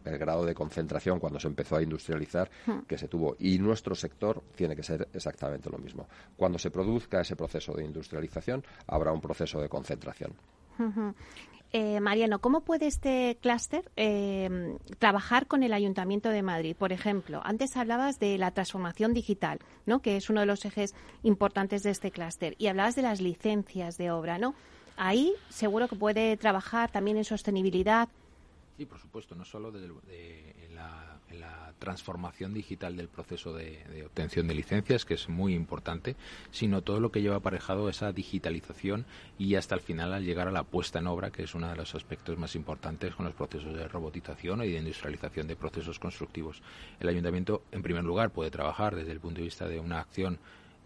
[0.04, 2.80] el, grado de concentración cuando se empezó a industrializar hmm.
[2.86, 3.36] que se tuvo.
[3.38, 6.08] Y nuestro sector tiene que ser exactamente lo mismo.
[6.36, 10.32] Cuando se produzca ese proceso de industrialización, habrá un proceso de concentración.
[11.72, 16.74] Eh, Mariano, ¿cómo puede este clúster eh, trabajar con el Ayuntamiento de Madrid?
[16.76, 20.00] Por ejemplo, antes hablabas de la transformación digital, ¿no?
[20.00, 23.96] que es uno de los ejes importantes de este clúster, y hablabas de las licencias
[23.98, 24.38] de obra.
[24.38, 24.54] ¿no?
[24.96, 28.08] Ahí seguro que puede trabajar también en sostenibilidad.
[28.76, 29.88] Sí, por supuesto, no solo de,
[30.74, 36.16] la la transformación digital del proceso de, obtención de licencias, que es muy importante,
[36.50, 39.06] sino todo lo que lleva aparejado esa digitalización
[39.38, 41.76] y hasta el final al llegar a la puesta en obra, que es uno de
[41.76, 46.62] los aspectos más importantes con los procesos de robotización y de industrialización de procesos constructivos.
[47.00, 50.38] El ayuntamiento, en primer lugar, puede trabajar desde el punto de vista de una acción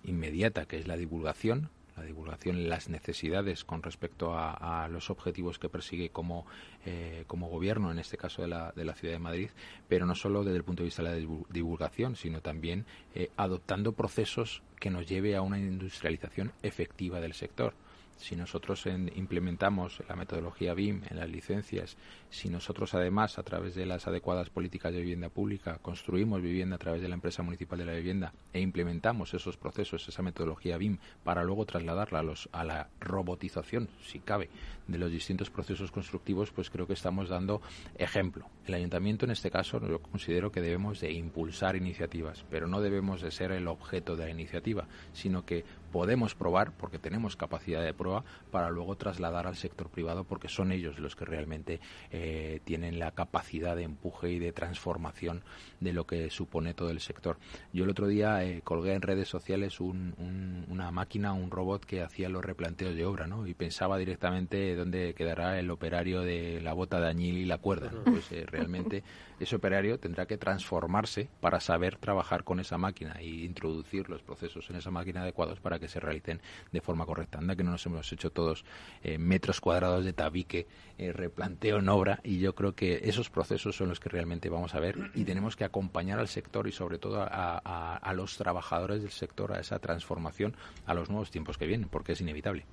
[0.04, 5.68] inmediata, que es la divulgación, la divulgación, las necesidades con respecto a, los objetivos que
[5.68, 6.46] persigue como,
[6.84, 9.50] eh, como gobierno, en este caso de la, de la Ciudad de Madrid,
[9.88, 13.92] pero no solo desde el punto de vista de la divulgación, sino también eh, adoptando
[13.92, 17.74] procesos que nos lleve a una industrialización efectiva del sector
[18.16, 21.96] si nosotros implementamos la metodología BIM en las licencias,
[22.30, 26.78] si nosotros además a través de las adecuadas políticas de vivienda pública construimos vivienda a
[26.78, 30.98] través de la empresa municipal de la vivienda e implementamos esos procesos, esa metodología BIM
[31.22, 34.48] para luego trasladarla a, los, a la robotización, si cabe,
[34.86, 37.60] de los distintos procesos constructivos, pues creo que estamos dando
[37.96, 38.46] ejemplo.
[38.66, 43.20] El ayuntamiento en este caso yo considero que debemos de impulsar iniciativas, pero no debemos
[43.22, 47.94] de ser el objeto de la iniciativa, sino que podemos probar porque tenemos capacidad de
[47.94, 52.98] prueba para luego trasladar al sector privado porque son ellos los que realmente eh, tienen
[52.98, 55.44] la capacidad de empuje y de transformación
[55.78, 57.38] de lo que supone todo el sector.
[57.72, 62.28] Yo el otro día eh, colgué en redes sociales una máquina, un robot que hacía
[62.28, 63.46] los replanteos de obra, ¿no?
[63.46, 67.90] Y pensaba directamente dónde quedará el operario de la bota de añil y la cuerda,
[68.04, 69.02] Pues eh, realmente
[69.40, 74.68] ese operario tendrá que transformarse para saber trabajar con esa máquina e introducir los procesos
[74.70, 76.40] en esa máquina adecuados para que se realicen
[76.72, 77.38] de forma correcta.
[77.38, 78.64] Anda que no nos hemos hecho todos
[79.02, 80.66] eh, metros cuadrados de tabique,
[80.98, 84.74] eh, replanteo en obra y yo creo que esos procesos son los que realmente vamos
[84.74, 89.10] a ver y tenemos que acompañar al sector y sobre todo a, los trabajadores del
[89.10, 90.54] sector a esa transformación
[90.86, 92.64] a los nuevos tiempos que vienen, porque es inevitable.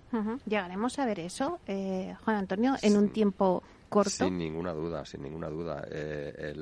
[0.45, 1.90] Llegaremos a ver eso, eh,
[2.23, 3.63] Juan Antonio, en un tiempo
[4.05, 5.85] sin ninguna duda, sin ninguna duda.
[5.91, 6.55] Eh,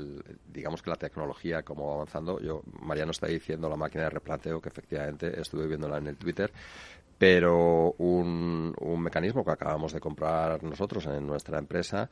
[0.47, 4.59] digamos que la tecnología, como va avanzando, yo, Mariano está diciendo la máquina de replanteo,
[4.59, 6.51] que efectivamente estuve viéndola en el Twitter,
[7.19, 12.09] pero un, un, mecanismo que acabamos de comprar nosotros en nuestra empresa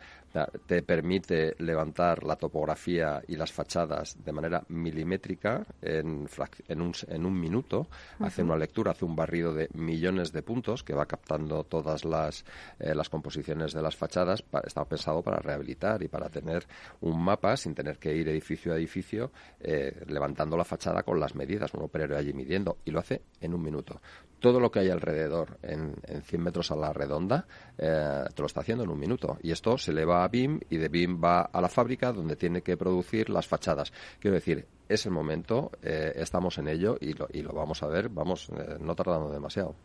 [0.65, 6.28] te permite levantar la topografía y las fachadas de manera milimétrica en,
[6.67, 7.88] en, un, en un, minuto,
[8.20, 12.43] hace una lectura, hace un barrido de millones de puntos que va captando todas las,
[12.78, 16.67] eh, las composiciones de las fachadas, está pensado para rehabilitar y para tener
[17.00, 21.34] un mapa sin tener que ir edificio a edificio eh, levantando la fachada con las
[21.34, 24.02] medidas, un operario allí midiendo y lo hace en un minuto.
[24.39, 28.47] Todo lo que hay alrededor en, en 100 metros a la redonda eh, te lo
[28.47, 29.38] está haciendo en un minuto.
[29.41, 32.36] Y esto se le va a BIM y de BIM va a la fábrica donde
[32.36, 33.91] tiene que producir las fachadas.
[34.19, 37.88] Quiero decir, es el momento, eh, estamos en ello y lo, y lo vamos a
[37.88, 39.76] ver, vamos, eh, no tardando demasiado.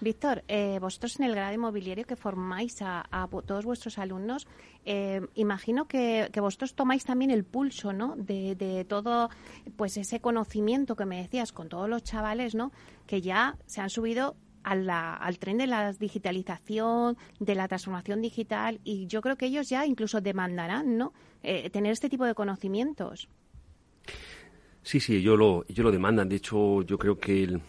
[0.00, 3.06] Víctor, eh, vosotros en el grado inmobiliario que formáis a,
[3.46, 4.46] todos vuestros alumnos,
[5.34, 8.14] imagino que, vosotros tomáis también el pulso, ¿no?
[8.16, 9.28] De, todo,
[9.76, 12.72] pues ese conocimiento que me decías con todos los chavales, ¿no?
[13.06, 19.06] Que ya se han subido al tren de la digitalización, de la transformación digital y
[19.06, 21.12] yo creo que ellos ya incluso demandarán, ¿no?
[21.42, 23.28] tener este tipo de conocimientos.
[24.82, 26.28] Sí, sí, ellos lo, ellos lo demandan.
[26.28, 27.60] De hecho, yo creo que el,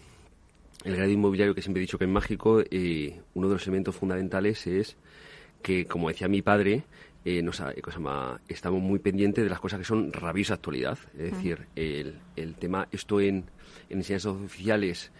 [0.84, 3.94] el grado inmobiliario, que siempre he dicho que es mágico, eh, uno de los elementos
[3.94, 4.96] fundamentales es
[5.62, 6.84] que, como decía mi padre,
[7.24, 7.62] eh, nos,
[8.48, 10.98] estamos muy pendientes de las cosas que son rabiosa actualidad.
[11.16, 13.44] Es decir, el, el, tema, esto en,
[13.88, 15.10] en enseñanzas oficiales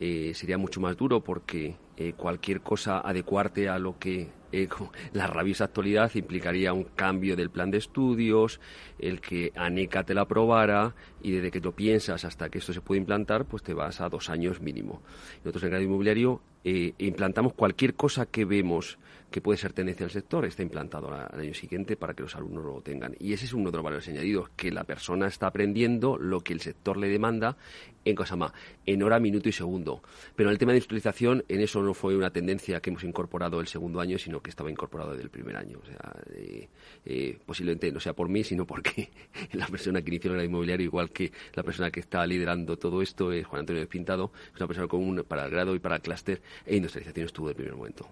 [0.00, 1.76] eh, sería mucho más duro porque
[2.08, 4.68] eh, cualquier cosa adecuarte a lo que eh,
[5.12, 8.60] la rabiosa actualidad implicaría un cambio del plan de estudios,
[8.98, 12.80] el que ANECA te la aprobara y desde que tú piensas hasta que esto se
[12.80, 15.02] puede implantar, pues te vas a dos años mínimo.
[15.44, 18.98] Nosotros en el inmobiliario implantamos cualquier cosa que vemos
[19.32, 22.64] que puede ser tendencia del sector, está implantado al año siguiente para que los alumnos
[22.64, 23.16] lo tengan.
[23.18, 26.52] Y ese es uno de los valores añadidos, que la persona está aprendiendo lo que
[26.52, 27.56] el sector le demanda
[28.04, 28.52] en cosa más,
[28.86, 30.02] en hora, minuto y segundo.
[30.34, 33.60] Pero en el tema de industrialización, en eso no fue una tendencia que hemos incorporado
[33.60, 35.78] el segundo año, sino que estaba incorporado desde el primer año.
[35.82, 36.68] O sea, eh,
[37.04, 39.10] eh, posiblemente no sea por mí, sino porque
[39.52, 43.32] la persona que inició el inmobiliario, igual que la persona que está liderando todo esto,
[43.32, 46.42] es Juan Antonio Pintado, es una persona común para el grado y para el clúster,
[46.66, 48.08] e industrialización estuvo desde el primer momento.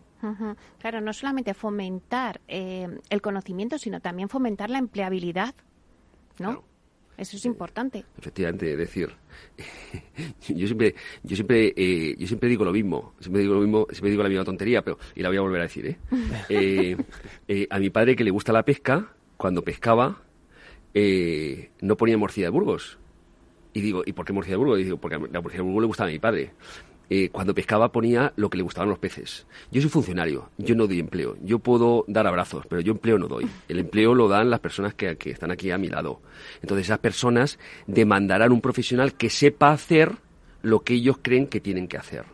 [0.79, 5.55] Claro, no solamente fomentar eh, el conocimiento, sino también fomentar la empleabilidad,
[6.39, 6.65] ¿no?
[7.17, 8.05] Eso es importante.
[8.17, 9.11] Efectivamente, es decir,
[10.49, 14.11] yo siempre, yo siempre, eh, yo siempre digo lo mismo, siempre digo lo mismo, siempre
[14.11, 15.99] digo la misma tontería, pero y la voy a volver a decir, ¿eh?
[17.49, 20.23] eh a mi padre que le gusta la pesca, cuando pescaba,
[20.95, 22.99] no ponía morcilla de Burgos.
[23.73, 24.81] Y digo, ¿y por qué morcilla de Burgos?
[24.81, 26.53] Y digo, porque la morcilla de Burgos le gustaba a mi padre.
[27.13, 29.45] Eh, cuando pescaba ponía lo que le gustaban los peces.
[29.73, 31.37] Yo soy funcionario, yo no doy empleo.
[31.43, 33.49] Yo puedo dar abrazos, pero yo empleo no doy.
[33.69, 36.21] El empleo lo dan las personas que, que están aquí a mi lado.
[36.63, 37.59] Entonces esas personas
[37.89, 40.13] demandarán un profesional que sepa hacer
[40.63, 42.25] lo que ellos creen que tienen que hacer.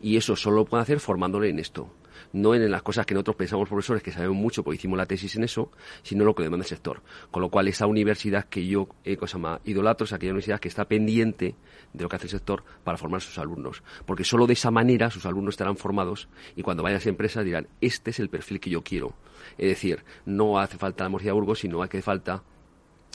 [0.00, 1.90] Y eso solo lo pueden hacer formándole en esto
[2.32, 5.36] no en las cosas que nosotros pensamos profesores que sabemos mucho porque hicimos la tesis
[5.36, 5.70] en eso,
[6.02, 7.02] sino lo que demanda el sector.
[7.30, 10.68] Con lo cual, esa universidad que yo eh, cosa más, idolatro es aquella universidad que
[10.68, 11.54] está pendiente
[11.92, 13.82] de lo que hace el sector para formar a sus alumnos.
[14.06, 17.42] Porque solo de esa manera sus alumnos estarán formados y cuando vayan a esa empresa
[17.42, 19.14] dirán, este es el perfil que yo quiero.
[19.58, 22.42] Es decir, no hace falta la morcilla de Burgos, sino hace falta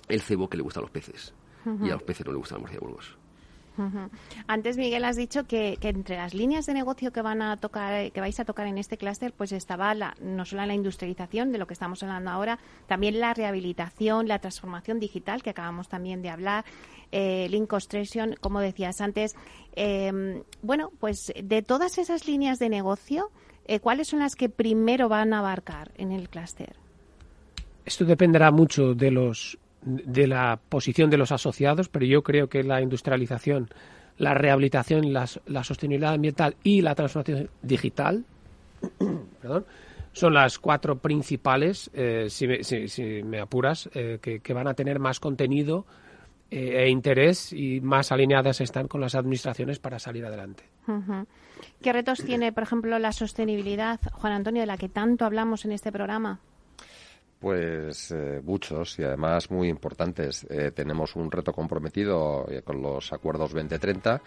[0.08, 1.34] el cebo que le gusta a los peces.
[1.84, 3.17] Y a los peces no le gusta la morcilla de Burgos.
[4.48, 8.20] Antes, Miguel, has dicho que, entre las líneas de negocio que van a tocar, que
[8.20, 11.68] vais a tocar en este clúster, pues estaba la, no solo la industrialización, de lo
[11.68, 16.66] que estamos hablando ahora, también la rehabilitación, la transformación digital, que acabamos también de hablar,
[17.12, 19.36] eh, Link Construction, como decías antes.
[19.76, 23.32] Em, bueno, pues de todas esas líneas de negocio,
[23.66, 26.76] eh, ¿cuáles son las que primero van a abarcar en el clúster?
[27.86, 32.64] Esto dependerá mucho de los de la posición de los asociados, pero yo creo que
[32.64, 33.70] la industrialización,
[34.18, 38.26] la rehabilitación, la sostenibilidad ambiental y la transformación digital
[40.14, 42.48] son las cuatro principales, eh, si,
[43.24, 45.86] me, apuras, eh, que, van a tener más contenido
[46.50, 50.64] eh, e interés y más alineadas están con las administraciones para salir adelante.
[51.82, 55.74] ¿Qué retos tiene, por ejemplo, la sostenibilidad, Juan Antonio, de la que tanto hablamos en
[55.74, 56.40] este programa?
[57.40, 60.44] Pues eh, muchos y además muy importantes.
[60.50, 64.22] Eh, tenemos un reto comprometido eh, con los acuerdos 2030.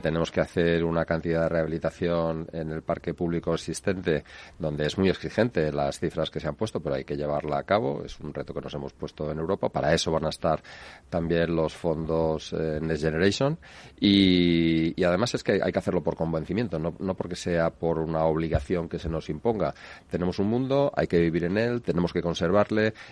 [0.00, 4.24] tenemos que hacer una cantidad de rehabilitación en el parque público existente
[4.58, 7.64] donde es muy exigente las cifras que se han puesto, pero hay que llevarla a
[7.64, 8.04] cabo.
[8.04, 9.68] Es un reto que nos hemos puesto en Europa.
[9.68, 10.62] Para eso van a estar
[11.10, 13.58] también los fondos Next Generation.
[13.98, 17.98] Y, y, además es que hay que hacerlo por convencimiento, no, no porque sea por
[17.98, 19.74] una obligación que se nos imponga.
[20.08, 22.43] Tenemos un mundo, hay que vivir en él, tenemos que conseguir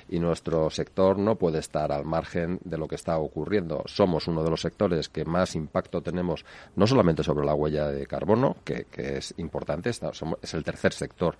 [0.08, 3.82] y nuestro sector no puede estar al margen de lo que está ocurriendo.
[3.86, 6.44] Somos uno de los sectores que más impacto tenemos,
[6.76, 11.36] no solamente sobre la huella de carbono, que, es importante, es el tercer sector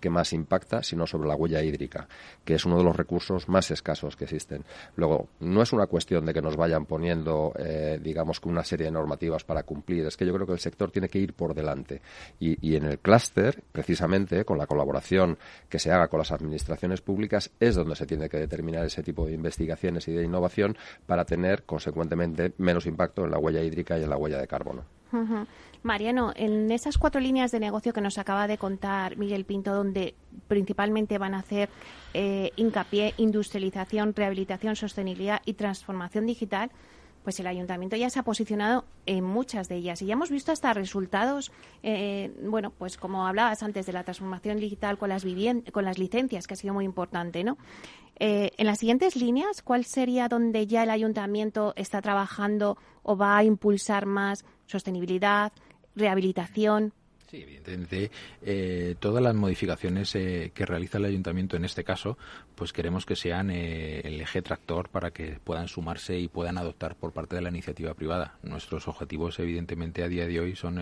[0.00, 2.08] que más impacta, sino sobre la huella hídrica,
[2.44, 4.64] que es uno de los recursos más escasos que existen.
[4.96, 8.92] Luego, no es una cuestión de que nos vayan poniendo, eh, digamos, una serie de
[8.92, 12.00] normativas para cumplir, es que yo creo que el sector tiene que ir por delante.
[12.38, 15.38] Y, y en el clúster, precisamente, con la colaboración
[15.68, 19.26] que se haga con las administraciones públicas, es donde se tiene que determinar ese tipo
[19.26, 20.76] de investigaciones y de innovación
[21.06, 24.84] para tener, consecuentemente, menos impacto en la huella hídrica y en la huella de carbono.
[25.82, 30.14] Mariano, en esas cuatro líneas de negocio que nos acaba de contar Miguel Pinto, donde
[30.48, 31.68] principalmente van a hacer
[32.14, 36.70] eh, hincapié industrialización, rehabilitación, sostenibilidad y transformación digital,
[37.26, 40.52] pues el ayuntamiento ya se ha posicionado en muchas de ellas y ya hemos visto
[40.52, 41.50] hasta resultados,
[41.82, 45.24] eh, bueno, pues como hablabas antes de la transformación digital con las
[45.72, 47.58] con las licencias, que ha sido muy importante, ¿no?
[48.20, 53.36] Eh, en las siguientes líneas, ¿cuál sería donde ya el ayuntamiento está trabajando o va
[53.36, 55.52] a impulsar más sostenibilidad,
[55.96, 56.92] rehabilitación,
[57.28, 62.16] Sí, evidentemente, eh, todas las modificaciones eh, que realiza el ayuntamiento en este caso,
[62.54, 66.94] pues queremos que sean eh, el eje tractor para que puedan sumarse y puedan adoptar
[66.94, 68.38] por parte de la iniciativa privada.
[68.44, 70.76] Nuestros objetivos, evidentemente, a día de hoy son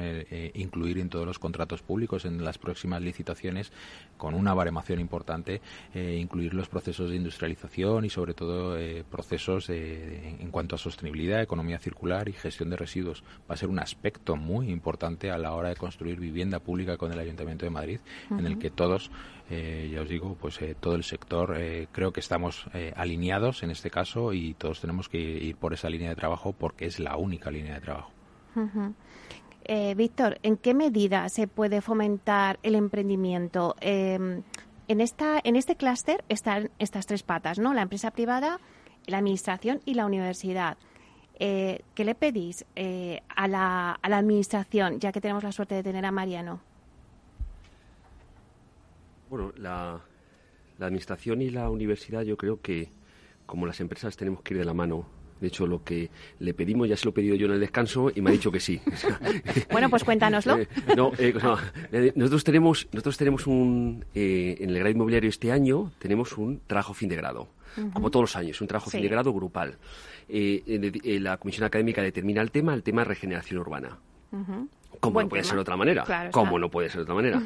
[0.54, 3.72] incluir en todos los contratos públicos, en las próximas licitaciones,
[4.18, 5.60] con una baremación importante,
[5.94, 8.76] incluir los procesos de industrialización y, sobre todo,
[9.10, 13.22] procesos en cuanto a sostenibilidad, economía circular y gestión de residuos.
[13.48, 17.12] Va a ser un aspecto muy importante a la hora de construir vivienda pública con
[17.12, 19.12] el Ayuntamiento de Madrid, en el que todos,
[19.48, 22.66] eh, ya os digo, pues eh, todo el sector, eh, creo que estamos
[22.96, 26.86] alineados en este caso y todos tenemos que ir por esa línea de trabajo porque
[26.86, 28.10] es la única línea de trabajo.
[29.96, 33.76] Víctor, ¿en qué medida se puede fomentar el emprendimiento?
[33.80, 34.42] Em,
[34.88, 37.72] en, esta, en este clúster están estas tres patas, ¿no?
[37.72, 38.58] La empresa privada,
[39.06, 40.76] la administración y la universidad.
[41.38, 45.74] Eh, ¿Qué le pedís eh, a, la, a la Administración, ya que tenemos la suerte
[45.74, 46.60] de tener a Mariano?
[49.28, 50.00] Bueno, la,
[50.78, 52.88] la Administración y la Universidad yo creo que,
[53.46, 55.06] como las empresas, tenemos que ir de la mano
[55.44, 58.10] de hecho, lo que le pedimos ya se lo he pedido yo en el descanso
[58.14, 58.80] y me ha dicho que sí.
[59.70, 60.58] bueno, pues cuéntanoslo.
[60.58, 60.66] Eh,
[60.96, 61.12] no,
[62.14, 67.08] nosotros tenemos, nosotros tenemos un, en el grado inmobiliario este año, tenemos un trabajo fin
[67.08, 67.48] de grado
[67.92, 69.76] como todos los años, un trabajo fin de grado grupal.
[70.28, 70.62] Eh,
[71.04, 73.98] eh, la Comisión Académica determina el tema, el tema de regeneración urbana.
[75.00, 76.30] Como no puede ser de otra manera.
[76.30, 77.42] como no puede ser de otra manera.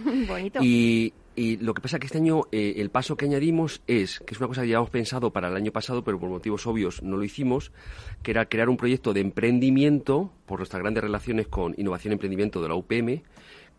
[0.61, 1.13] Y,
[1.61, 4.41] lo que pasa es que este año eh, el paso que añadimos es, que es
[4.41, 7.25] una cosa que hemos pensado para el año pasado, pero por motivos obvios no lo
[7.25, 7.73] hicimos,
[8.23, 12.61] que era crear un proyecto de emprendimiento, por nuestras grandes relaciones con innovación y emprendimiento
[12.61, 13.23] de la UPM,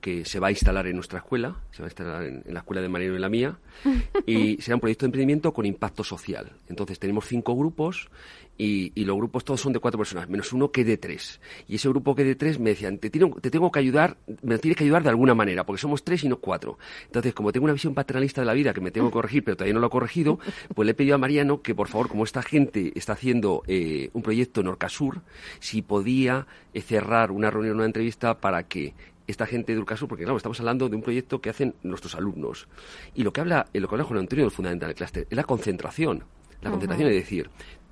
[0.01, 2.81] que se va a instalar en nuestra escuela, se va a instalar en, la escuela
[2.81, 3.59] de Mariano y la mía,
[4.25, 6.51] y será un proyecto de emprendimiento con impacto social.
[6.67, 8.09] Entonces tenemos cinco grupos
[8.59, 11.39] y, los grupos todos son de cuatro personas, menos uno que de tres.
[11.67, 14.77] Y ese grupo que de tres me decían, te, te tengo que ayudar, me tienes
[14.77, 16.77] que ayudar de alguna manera, porque somos tres y no cuatro.
[17.05, 19.55] Entonces, como tengo una visión paternalista de la vida que me tengo que corregir, pero
[19.55, 20.39] todavía no lo he corregido,
[20.75, 24.09] pues le he pedido a Mariano que, por favor, como esta gente está haciendo eh,
[24.11, 25.21] un proyecto en Orcasur,
[25.61, 28.93] si podía eh, cerrar una reunión, una entrevista para que
[29.31, 32.67] esta gente de Urcasur, porque claro, estamos hablando de un proyecto que hacen nuestros alumnos.
[33.13, 35.43] Y lo que habla, lo que habla Juan Antonio del fundamental del clúster es la
[35.43, 36.23] concentración.
[36.61, 37.49] La concentración es decir,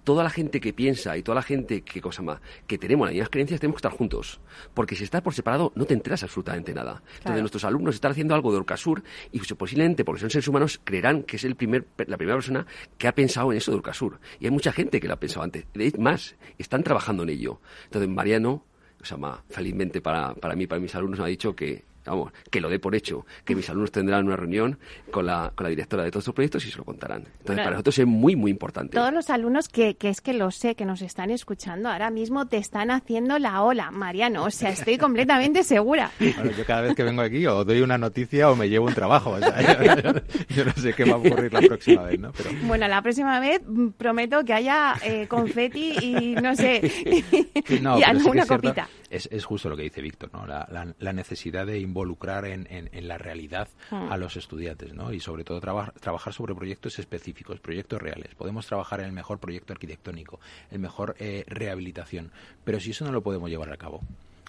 [0.08, 3.14] toda la gente que piensa y toda la gente que cosa más, que tenemos las
[3.14, 4.40] mismas creencias, tenemos que estar juntos.
[4.74, 7.04] Porque si estás por separado, no te enteras absolutamente nada.
[7.18, 10.80] Entonces, nuestros alumnos están haciendo algo de Urcasur y pues, posiblemente, porque son seres humanos,
[10.82, 12.66] creerán que es el primer, la primera persona
[12.98, 14.20] que ha pensado en eso de Urcasur.
[14.40, 15.66] Y hay mucha gente que lo ha pensado antes.
[15.74, 17.60] De más, están trabajando en ello.
[17.84, 18.64] Entonces, Mariano
[19.02, 19.18] o sea,
[19.50, 22.80] felizmente para, para mí, para mis alumnos, me ha dicho que vamos, que lo dé
[22.80, 24.80] por hecho, que mis alumnos tendrán una reunión
[25.12, 27.24] con la, con la directora de todos estos proyectos y se lo contarán.
[27.40, 28.96] Entonces, para nosotros es muy, muy importante.
[28.96, 32.48] Todos los alumnos que, que es que lo sé, que nos están escuchando ahora mismo,
[32.48, 34.46] te están haciendo la ola, Mariano.
[34.46, 36.12] O sea, estoy completamente segura.
[36.20, 38.94] Bueno, yo cada vez que vengo aquí o doy una noticia o me llevo un
[38.94, 39.38] trabajo.
[40.50, 42.32] yo, no sé qué va a ocurrir la próxima vez, ¿no?
[42.32, 42.50] Pero...
[42.64, 43.62] Bueno, la próxima vez
[43.98, 46.82] prometo que haya eh, confeti y, no sé,
[47.70, 48.88] y alguna copita.
[49.10, 50.46] Es, es, justo lo que dice Víctor, ¿no?
[50.46, 50.68] La,
[51.00, 51.97] la, necesidad de involucrar
[52.46, 54.20] en, en, la realidad a hmm.
[54.20, 55.14] los estudiantes, ¿no?
[55.14, 58.36] Y sobre todo trabajar sobre proyectos específicos, proyectos reales.
[58.36, 60.40] Podemos trabajar en el mejor proyecto arquitectónico,
[60.72, 62.32] el mejor eh, rehabilitación,
[62.64, 64.02] pero si eso no lo podemos llevar a cabo,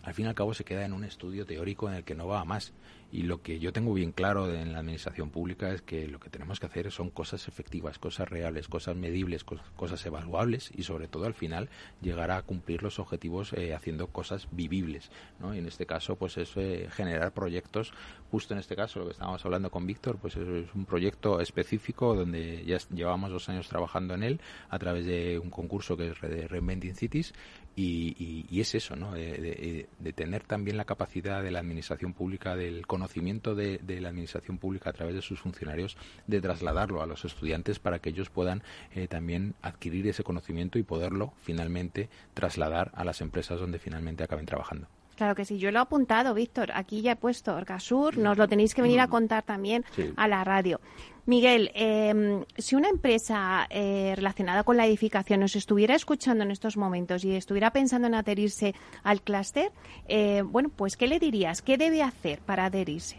[0.03, 2.26] al fin y al cabo se queda en un estudio teórico en el que no
[2.26, 2.72] va a más.
[3.11, 6.28] Y lo que yo tengo bien claro en la administración pública es que lo que
[6.28, 11.24] tenemos que hacer son cosas efectivas, cosas reales, cosas medibles, cosas evaluables y sobre todo
[11.24, 11.70] al final
[12.03, 15.11] llegar a cumplir los objetivos eh, haciendo cosas vivibles.
[15.40, 15.55] ¿no?
[15.55, 17.94] Y en este caso, pues es eh, generar proyectos,
[18.30, 22.14] justo en este caso, lo que estábamos hablando con Víctor, pues es, un proyecto específico
[22.14, 26.20] donde ya llevamos dos años trabajando en él a través de un concurso que es
[26.20, 27.32] de Reinventing Cities
[27.77, 29.12] y, es eso, ¿no?
[29.12, 34.91] De, tener también la capacidad de la administración pública, del conocimiento de, la administración pública
[34.91, 35.97] a través de sus funcionarios,
[36.27, 38.62] de trasladarlo a los estudiantes para que ellos puedan
[38.95, 44.47] eh, también adquirir ese conocimiento y poderlo finalmente trasladar a las empresas donde finalmente acaben
[44.47, 44.89] trabajando.
[45.19, 46.71] Claro que sí, yo lo he apuntado, Víctor.
[46.75, 49.11] Aquí ya he puesto Orcasur, nos lo tenéis que venir a mm.
[49.11, 49.85] contar también
[50.16, 50.81] a la radio.
[51.29, 56.79] Miguel, em, si una empresa eh, relacionada con la edificación nos estuviera escuchando en estos
[56.79, 59.70] momentos y estuviera pensando en adherirse al clúster,
[60.09, 61.61] eh, bueno, pues ¿qué le dirías?
[61.61, 63.18] ¿Qué debe hacer para adherirse?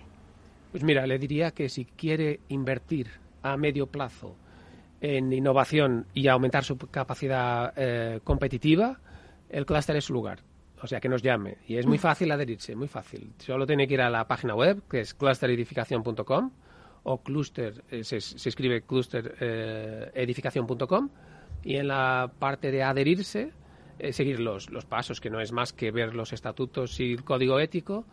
[0.71, 3.11] Pues mira, le diría que si quiere invertir
[3.43, 4.35] a medio plazo
[5.01, 8.99] en innovación y aumentar su capacidad eh, competitiva,
[9.51, 10.39] el clúster es su lugar.
[10.81, 11.57] O sea, que nos llame.
[11.67, 13.33] Y es muy fácil adherirse, muy fácil.
[13.37, 16.49] Solo tiene que ir a la página web, que es clusteredificación.com
[17.11, 21.09] o cluster, eh, se, escribe clusteredificación.com eh,
[21.63, 23.51] y en la parte de adherirse,
[23.97, 27.23] eh, seguir los, los pasos, que no es más que ver los estatutos y el
[27.23, 28.05] código ético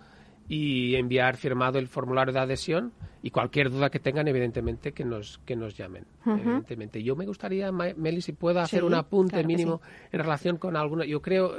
[0.48, 2.92] y enviar firmado el formulario de adhesión
[3.22, 6.06] y cualquier duda que tengan, evidentemente, que nos, que nos llamen.
[6.24, 7.02] Evidentemente.
[7.02, 9.80] Yo me gustaría, Meli, si puedo hacer un apunte mínimo
[10.12, 11.04] en relación con alguna.
[11.04, 11.56] Yo creo,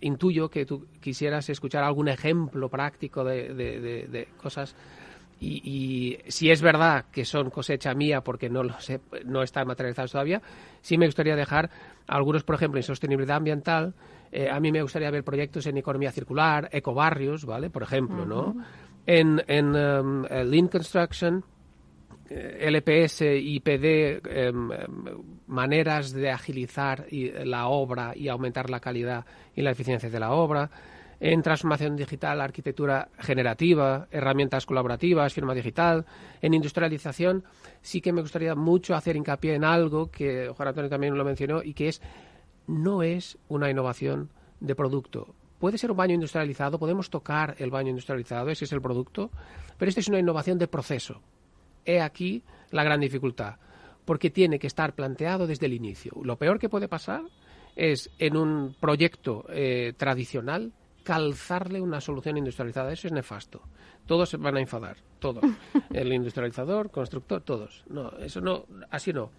[0.00, 4.74] intuyo que tú quisieras escuchar algún ejemplo práctico de, de, cosas.
[5.38, 9.66] Y, y, si es verdad que son cosecha mía porque no lo sé, no están
[9.66, 10.40] materializados todavía,
[10.80, 11.70] sí me gustaría dejar
[12.06, 13.94] algunos, por ejemplo, en sostenibilidad ambiental,
[14.32, 17.70] eh, a mí me gustaría ver proyectos en economía circular, ecobarrios, ¿vale?
[17.70, 18.56] Por ejemplo, ¿no?
[19.06, 21.44] En, en um, eh, Lean Construction,
[22.28, 24.78] eh, LPS, IPD, em, em,
[25.46, 29.24] maneras de agilizar la obra y aumentar la calidad
[29.54, 30.70] y la eficiencia de la obra.
[31.18, 36.04] En transformación digital, arquitectura generativa, herramientas colaborativas, firma digital.
[36.42, 37.44] En industrialización,
[37.80, 41.62] sí que me gustaría mucho hacer hincapié en algo que Juan Antonio también lo mencionó
[41.62, 42.02] y que es
[42.66, 45.34] no es una innovación de producto.
[45.58, 49.30] Puede ser un baño industrializado, podemos tocar el baño industrializado, ese es el producto,
[49.78, 51.22] pero esta es una innovación de proceso.
[51.84, 53.54] He aquí la gran dificultad,
[54.04, 56.12] porque tiene que estar planteado desde el inicio.
[56.22, 57.22] Lo peor que puede pasar
[57.74, 60.72] es en un proyecto eh, tradicional
[61.06, 62.92] calzarle una solución industrializada.
[62.92, 63.62] Eso es nefasto.
[64.06, 65.44] Todos se van a enfadar, todos.
[65.94, 67.84] El industrializador, constructor, todos.
[67.88, 69.30] No, eso no, así no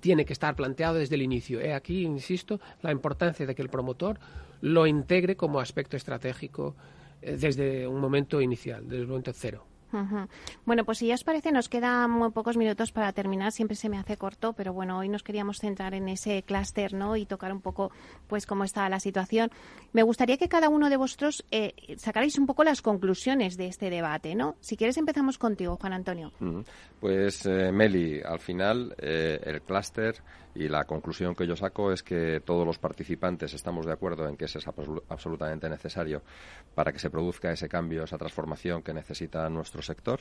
[0.00, 1.60] tiene que estar planteado desde el inicio.
[1.60, 4.18] He aquí, insisto, la importancia de que el promotor
[4.60, 6.74] lo integre como aspecto estratégico
[7.20, 9.66] eh, desde un momento inicial, desde el momento cero.
[10.66, 13.52] Bueno, pues si ya os parece, nos quedan muy pocos minutos para terminar.
[13.52, 17.16] Siempre se me hace corto, pero bueno, hoy nos queríamos centrar en ese clúster, ¿no?
[17.16, 17.90] Y tocar un poco,
[18.26, 19.50] pues, cómo está la situación.
[19.92, 23.90] Me gustaría que cada uno de vosotros eh, sacarais un poco las conclusiones de este
[23.90, 24.56] debate, ¿no?
[24.60, 26.32] Si quieres, empezamos contigo, Juan Antonio.
[27.00, 30.16] Pues, eh, Meli, al final, eh, el clúster
[30.58, 34.36] y la conclusión que yo saco es que todos los participantes estamos de acuerdo en
[34.36, 36.20] que eso es absolutamente necesario
[36.74, 40.18] para que se produzca ese cambio, esa transformación que necesita nuestro sector.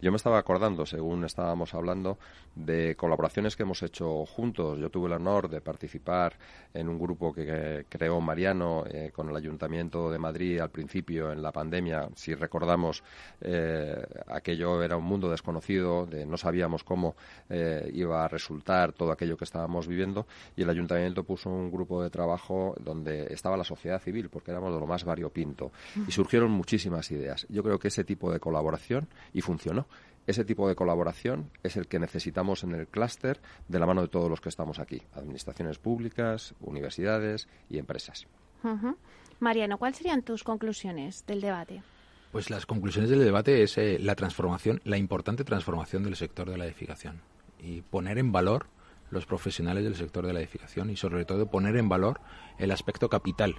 [0.00, 2.18] Yo me estaba acordando, según estábamos hablando,
[2.54, 4.78] de colaboraciones que hemos hecho juntos.
[4.78, 6.34] Yo tuve el honor de participar
[6.72, 11.42] en un grupo que, creó Mariano eh, con el Ayuntamiento de Madrid al principio en
[11.42, 12.08] la pandemia.
[12.14, 13.02] Si recordamos,
[13.40, 17.16] eh, aquello era un mundo desconocido, de, no sabíamos cómo
[17.48, 20.26] eh, iba a resultar todo aquello que estábamos viviendo
[20.56, 24.72] y el Ayuntamiento puso un grupo de trabajo donde estaba la sociedad civil, porque éramos
[24.74, 25.72] de lo más variopinto.
[26.06, 27.46] Y surgieron muchísimas ideas.
[27.48, 29.86] Yo creo que ese tipo de colaboración, y funcionó,
[30.26, 34.08] ese tipo de colaboración es el que necesitamos en el clúster de la mano de
[34.08, 38.26] todos los que estamos aquí, administraciones públicas, universidades y empresas.
[39.40, 41.82] Mariano, ¿cuáles serían tus conclusiones del debate?
[42.30, 46.58] Pues las conclusiones del debate es eh, la transformación, la importante transformación del sector de
[46.58, 47.22] la edificación
[47.58, 48.66] y poner en valor
[49.10, 52.20] los profesionales del sector de la edificación y sobre todo poner en valor
[52.58, 53.56] el aspecto capital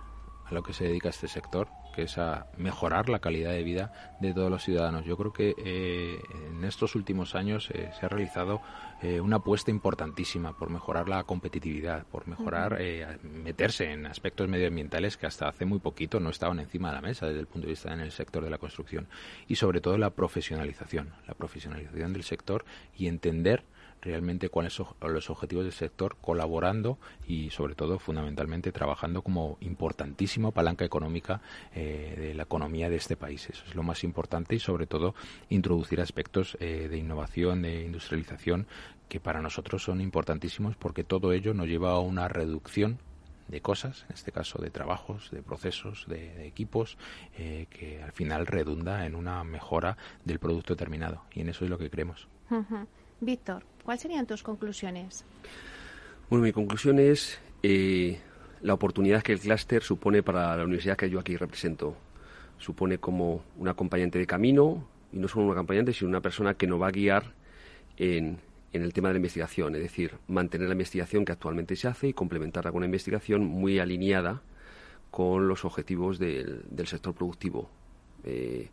[0.52, 4.18] a lo que se dedica este sector, que es a mejorar la calidad de vida
[4.20, 5.06] de todos los ciudadanos.
[5.06, 8.62] Yo creo que eh, en estos últimos años eh, se ha realizado
[9.02, 12.80] eh, una apuesta importantísima por mejorar la competitividad, por mejorar,
[13.24, 17.28] meterse en aspectos medioambientales que hasta hace muy poquito no estaban encima de la mesa
[17.28, 19.08] desde el punto de vista en el sector de la construcción
[19.48, 22.66] y sobre todo la profesionalización, la profesionalización del sector
[22.98, 23.64] y entender
[24.02, 26.98] realmente cuáles son los objetivos del sector, colaborando
[27.28, 31.42] y sobre todo fundamentalmente trabajando como importantísima palanca económica
[31.74, 33.50] eh, de la economía de este país.
[33.50, 35.16] Eso es lo más importante y sobre todo
[35.50, 38.68] introducir aspectos eh, de innovación, de industrialización
[39.08, 43.00] que para nosotros son importantísimos porque todo ello nos lleva a una reducción
[43.52, 46.98] de cosas, en este caso de trabajos, de procesos, de, equipos,
[47.38, 51.24] eh, que al final redunda en una mejora del producto terminado.
[51.34, 52.30] Y en eso es lo que creemos.
[53.22, 55.24] Víctor, ¿cuáles serían tus conclusiones?
[56.30, 58.20] Bueno, mi conclusión es eh,
[58.62, 61.96] la oportunidad que el clúster supone para la universidad que yo aquí represento.
[62.58, 66.66] Supone como un acompañante de camino, y no solo un acompañante, sino una persona que
[66.66, 67.34] nos va a guiar
[67.98, 68.40] en,
[68.74, 72.14] el tema de la investigación, es decir, mantener la investigación que actualmente se hace y
[72.14, 74.42] complementarla con una investigación muy alineada
[75.12, 77.70] con los objetivos del, del sector productivo.
[78.24, 78.70] Eh,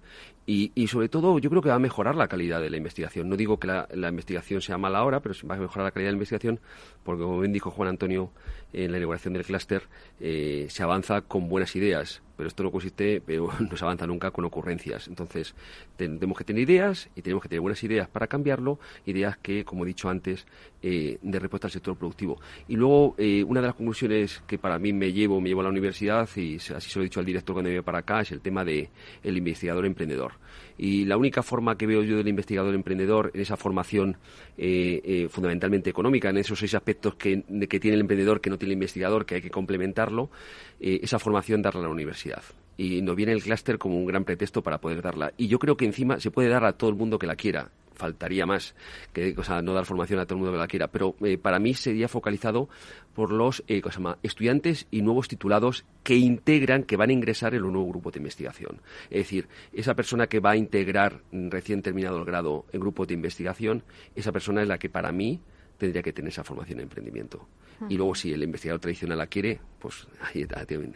[0.51, 3.29] y, sobre todo, yo creo que va a mejorar la calidad de la investigación.
[3.29, 6.13] No digo que la, investigación sea mala ahora, pero va a mejorar la calidad de
[6.13, 6.59] la investigación,
[7.05, 8.31] porque como bien dijo Juan Antonio
[8.73, 9.83] en la inauguración del clúster,
[10.21, 14.31] eh, se avanza con buenas ideas, pero esto no consiste, pero no se avanza nunca
[14.31, 15.07] con ocurrencias.
[15.09, 15.55] Entonces,
[15.99, 19.85] tenemos que tener ideas y tenemos que tener buenas ideas para cambiarlo, ideas que, como
[19.85, 20.47] he dicho antes,
[20.81, 22.41] eh, de respuesta al sector productivo.
[22.69, 25.65] Y luego, eh, una de las conclusiones que para mí me llevo, me llevo a
[25.65, 28.33] la universidad, y así se lo he dicho al director cuando me para acá, es
[28.33, 28.89] el tema del
[29.23, 30.38] el investigador emprendedor.
[30.77, 34.17] Y la única forma que veo yo del investigador emprendedor en esa formación
[34.57, 38.73] eh, fundamentalmente económica, en esos seis aspectos que, que tiene el emprendedor que no tiene
[38.73, 40.31] el investigador, que hay que complementarlo,
[40.79, 42.43] esa formación darla a la universidad.
[42.77, 45.33] y nos viene el clúster como un gran pretexto para poder darla.
[45.37, 47.71] Y yo creo que encima se puede dar a todo el mundo que la quiera
[47.99, 48.75] faltaría más
[49.13, 51.37] que o sea, no dar formación a todo el mundo que la quiera, pero eh,
[51.37, 52.69] para mí sería focalizado
[53.15, 53.83] por los eh,
[54.23, 58.19] estudiantes y nuevos titulados que integran, que van a ingresar en un nuevo grupo de
[58.19, 58.81] investigación.
[59.11, 63.15] Es decir, esa persona que va a integrar recién terminado el grado en grupo de
[63.15, 63.83] investigación,
[64.15, 65.41] esa persona es la que para mí
[65.77, 67.47] tendría que tener esa formación en emprendimiento.
[67.89, 70.47] Y luego, si el investigador tradicional la quiere, pues ahí,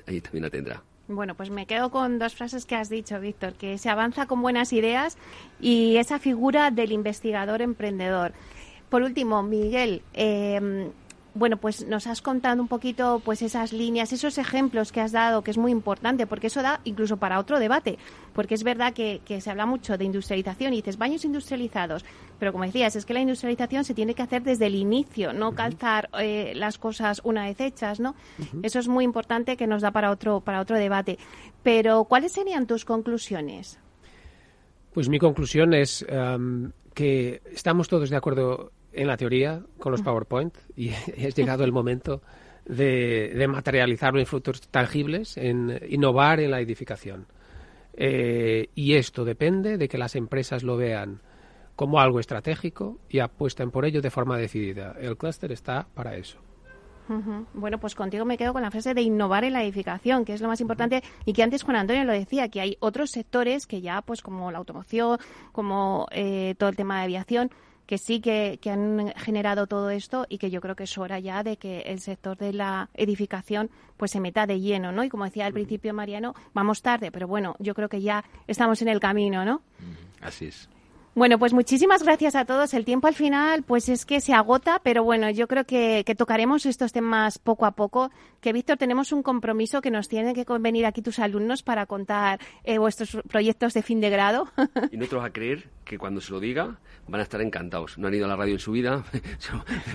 [0.07, 0.83] ahí también la tendrá.
[1.15, 4.43] Bueno, pues me quedo con dos frases que has dicho, Víctor, que se avanza con
[4.43, 5.19] buenas ideas
[5.61, 8.33] y esa figura del investigador emprendedor.
[8.89, 10.91] Por último, Miguel, eh,
[11.35, 15.43] bueno, pues nos has contado un poquito pues esas líneas, esos ejemplos que has dado,
[15.43, 17.99] que es muy importante, porque eso da incluso para otro debate,
[18.35, 22.05] porque es verdad que, se habla mucho de industrialización y dices baños industrializados,
[22.39, 25.55] pero como decías, es que la industrialización se tiene que hacer desde el inicio, no
[25.55, 28.15] calzar eh, las cosas una vez hechas, ¿no?
[28.63, 31.19] Eso es muy importante que nos da para otro, para otro debate.
[31.63, 33.79] Pero, ¿cuáles serían tus conclusiones?
[34.93, 40.03] Pues mi conclusión es em, que estamos todos de acuerdo en la teoría con los
[40.03, 42.23] PowerPoint y es llegado el momento
[42.65, 47.27] de, materializarlo en frutos tangibles, en innovar en la edificación.
[47.95, 51.21] Eh, y esto depende de que las empresas lo vean
[51.77, 54.95] como algo estratégico y apuesten por ello de forma decidida.
[55.01, 56.39] El clúster está para eso.
[57.53, 60.41] Bueno, pues contigo me quedo con la frase de innovar en la edificación, que es
[60.41, 63.81] lo más importante y que antes Juan Antonio lo decía, que hay otros sectores que
[63.81, 65.19] ya, pues como la automoción,
[65.51, 67.51] como eh, todo el tema de aviación,
[67.87, 71.43] que sí que, han generado todo esto y que yo creo que es hora ya
[71.43, 75.05] de que el sector de la edificación pues se meta de lleno, ¿no?
[75.05, 78.83] Y como decía al principio Mariano, vamos tarde, pero bueno, yo creo que ya estamos
[78.83, 79.63] en el camino, ¿no?
[80.21, 80.69] Así es.
[81.15, 82.73] Bueno, pues muchísimas gracias a todos.
[82.73, 86.65] El tiempo al final, pues es que se agota, pero bueno, yo creo que, tocaremos
[86.65, 88.11] estos temas poco a poco.
[88.41, 92.41] Que Víctor, tenemos un compromiso que nos tienen que venir aquí tus alumnos para contar
[92.65, 94.49] eh, vuestros proyectos de fin de grado.
[94.91, 96.79] Y nosotros a creer que cuando se lo diga
[97.09, 97.99] van a estar encantados.
[97.99, 99.05] No han ido a la radio en su vida,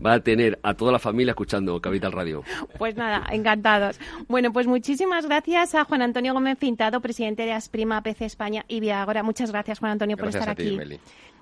[0.00, 2.42] van a, tener a toda la familia escuchando Capital Radio.
[2.78, 3.98] Pues nada, encantados.
[4.28, 8.80] Bueno, pues muchísimas gracias a Juan Antonio Gómez Pintado, presidente de Asprima PC España y
[8.80, 9.22] Viagora.
[9.22, 10.78] Muchas gracias, Juan Antonio, por estar aquí.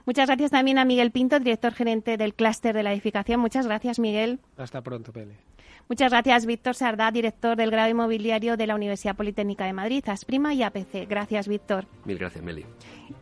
[0.04, 3.40] Muchas gracias también a Miguel Pinto, director gerente del clúster de la edificación.
[3.40, 4.40] Muchas gracias, Miguel.
[4.56, 5.34] Hasta pronto, Pele.
[5.88, 10.52] Muchas gracias, Víctor Sardá, director del grado inmobiliario de la Universidad Politécnica de Madrid, Asprima
[10.52, 11.08] y APC.
[11.08, 11.86] Gracias, Víctor.
[12.04, 12.66] Mil gracias, Meli.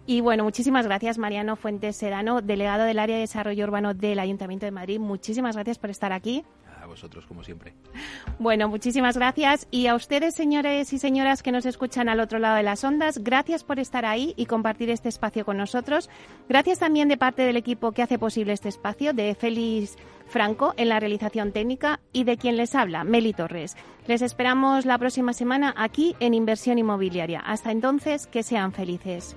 [0.04, 4.66] Y bueno, muchísimas gracias, Mariano Fuentes Sedano, delegado del área de desarrollo urbano del Ayuntamiento
[4.66, 4.98] de Madrid.
[4.98, 6.44] Muchísimas gracias por estar aquí
[6.86, 7.74] vosotros, como siempre.
[8.38, 9.66] Bueno, muchísimas gracias.
[9.70, 13.18] Y a ustedes, señores y señoras que nos escuchan al otro lado de las ondas,
[13.22, 16.08] gracias por estar ahí y compartir este espacio con nosotros.
[16.48, 19.96] Gracias también de parte del equipo que hace posible este espacio, de Félix
[20.26, 23.76] Franco en la realización técnica y de quien les habla, Meli Torres.
[24.06, 27.40] Les esperamos la próxima semana aquí en Inversión Inmobiliaria.
[27.40, 29.36] Hasta entonces, que sean felices.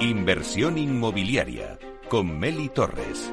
[0.00, 1.76] Inversión inmobiliaria
[2.08, 3.32] con Meli Torres.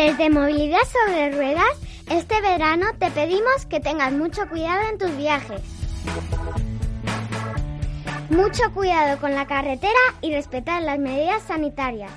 [0.00, 1.78] Desde Movilidad sobre Ruedas,
[2.08, 5.60] este verano te pedimos que tengas mucho cuidado en tus viajes.
[8.30, 12.10] Mucho cuidado con la carretera y respetar las medidas sanitarias.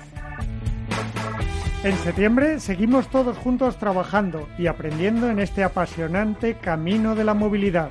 [1.82, 7.90] En septiembre seguimos todos juntos trabajando y aprendiendo en este apasionante camino de la movilidad.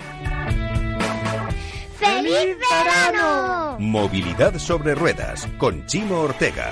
[1.99, 3.77] ¡Feliz verano!
[3.77, 6.71] Movilidad sobre ruedas con Chimo Ortega.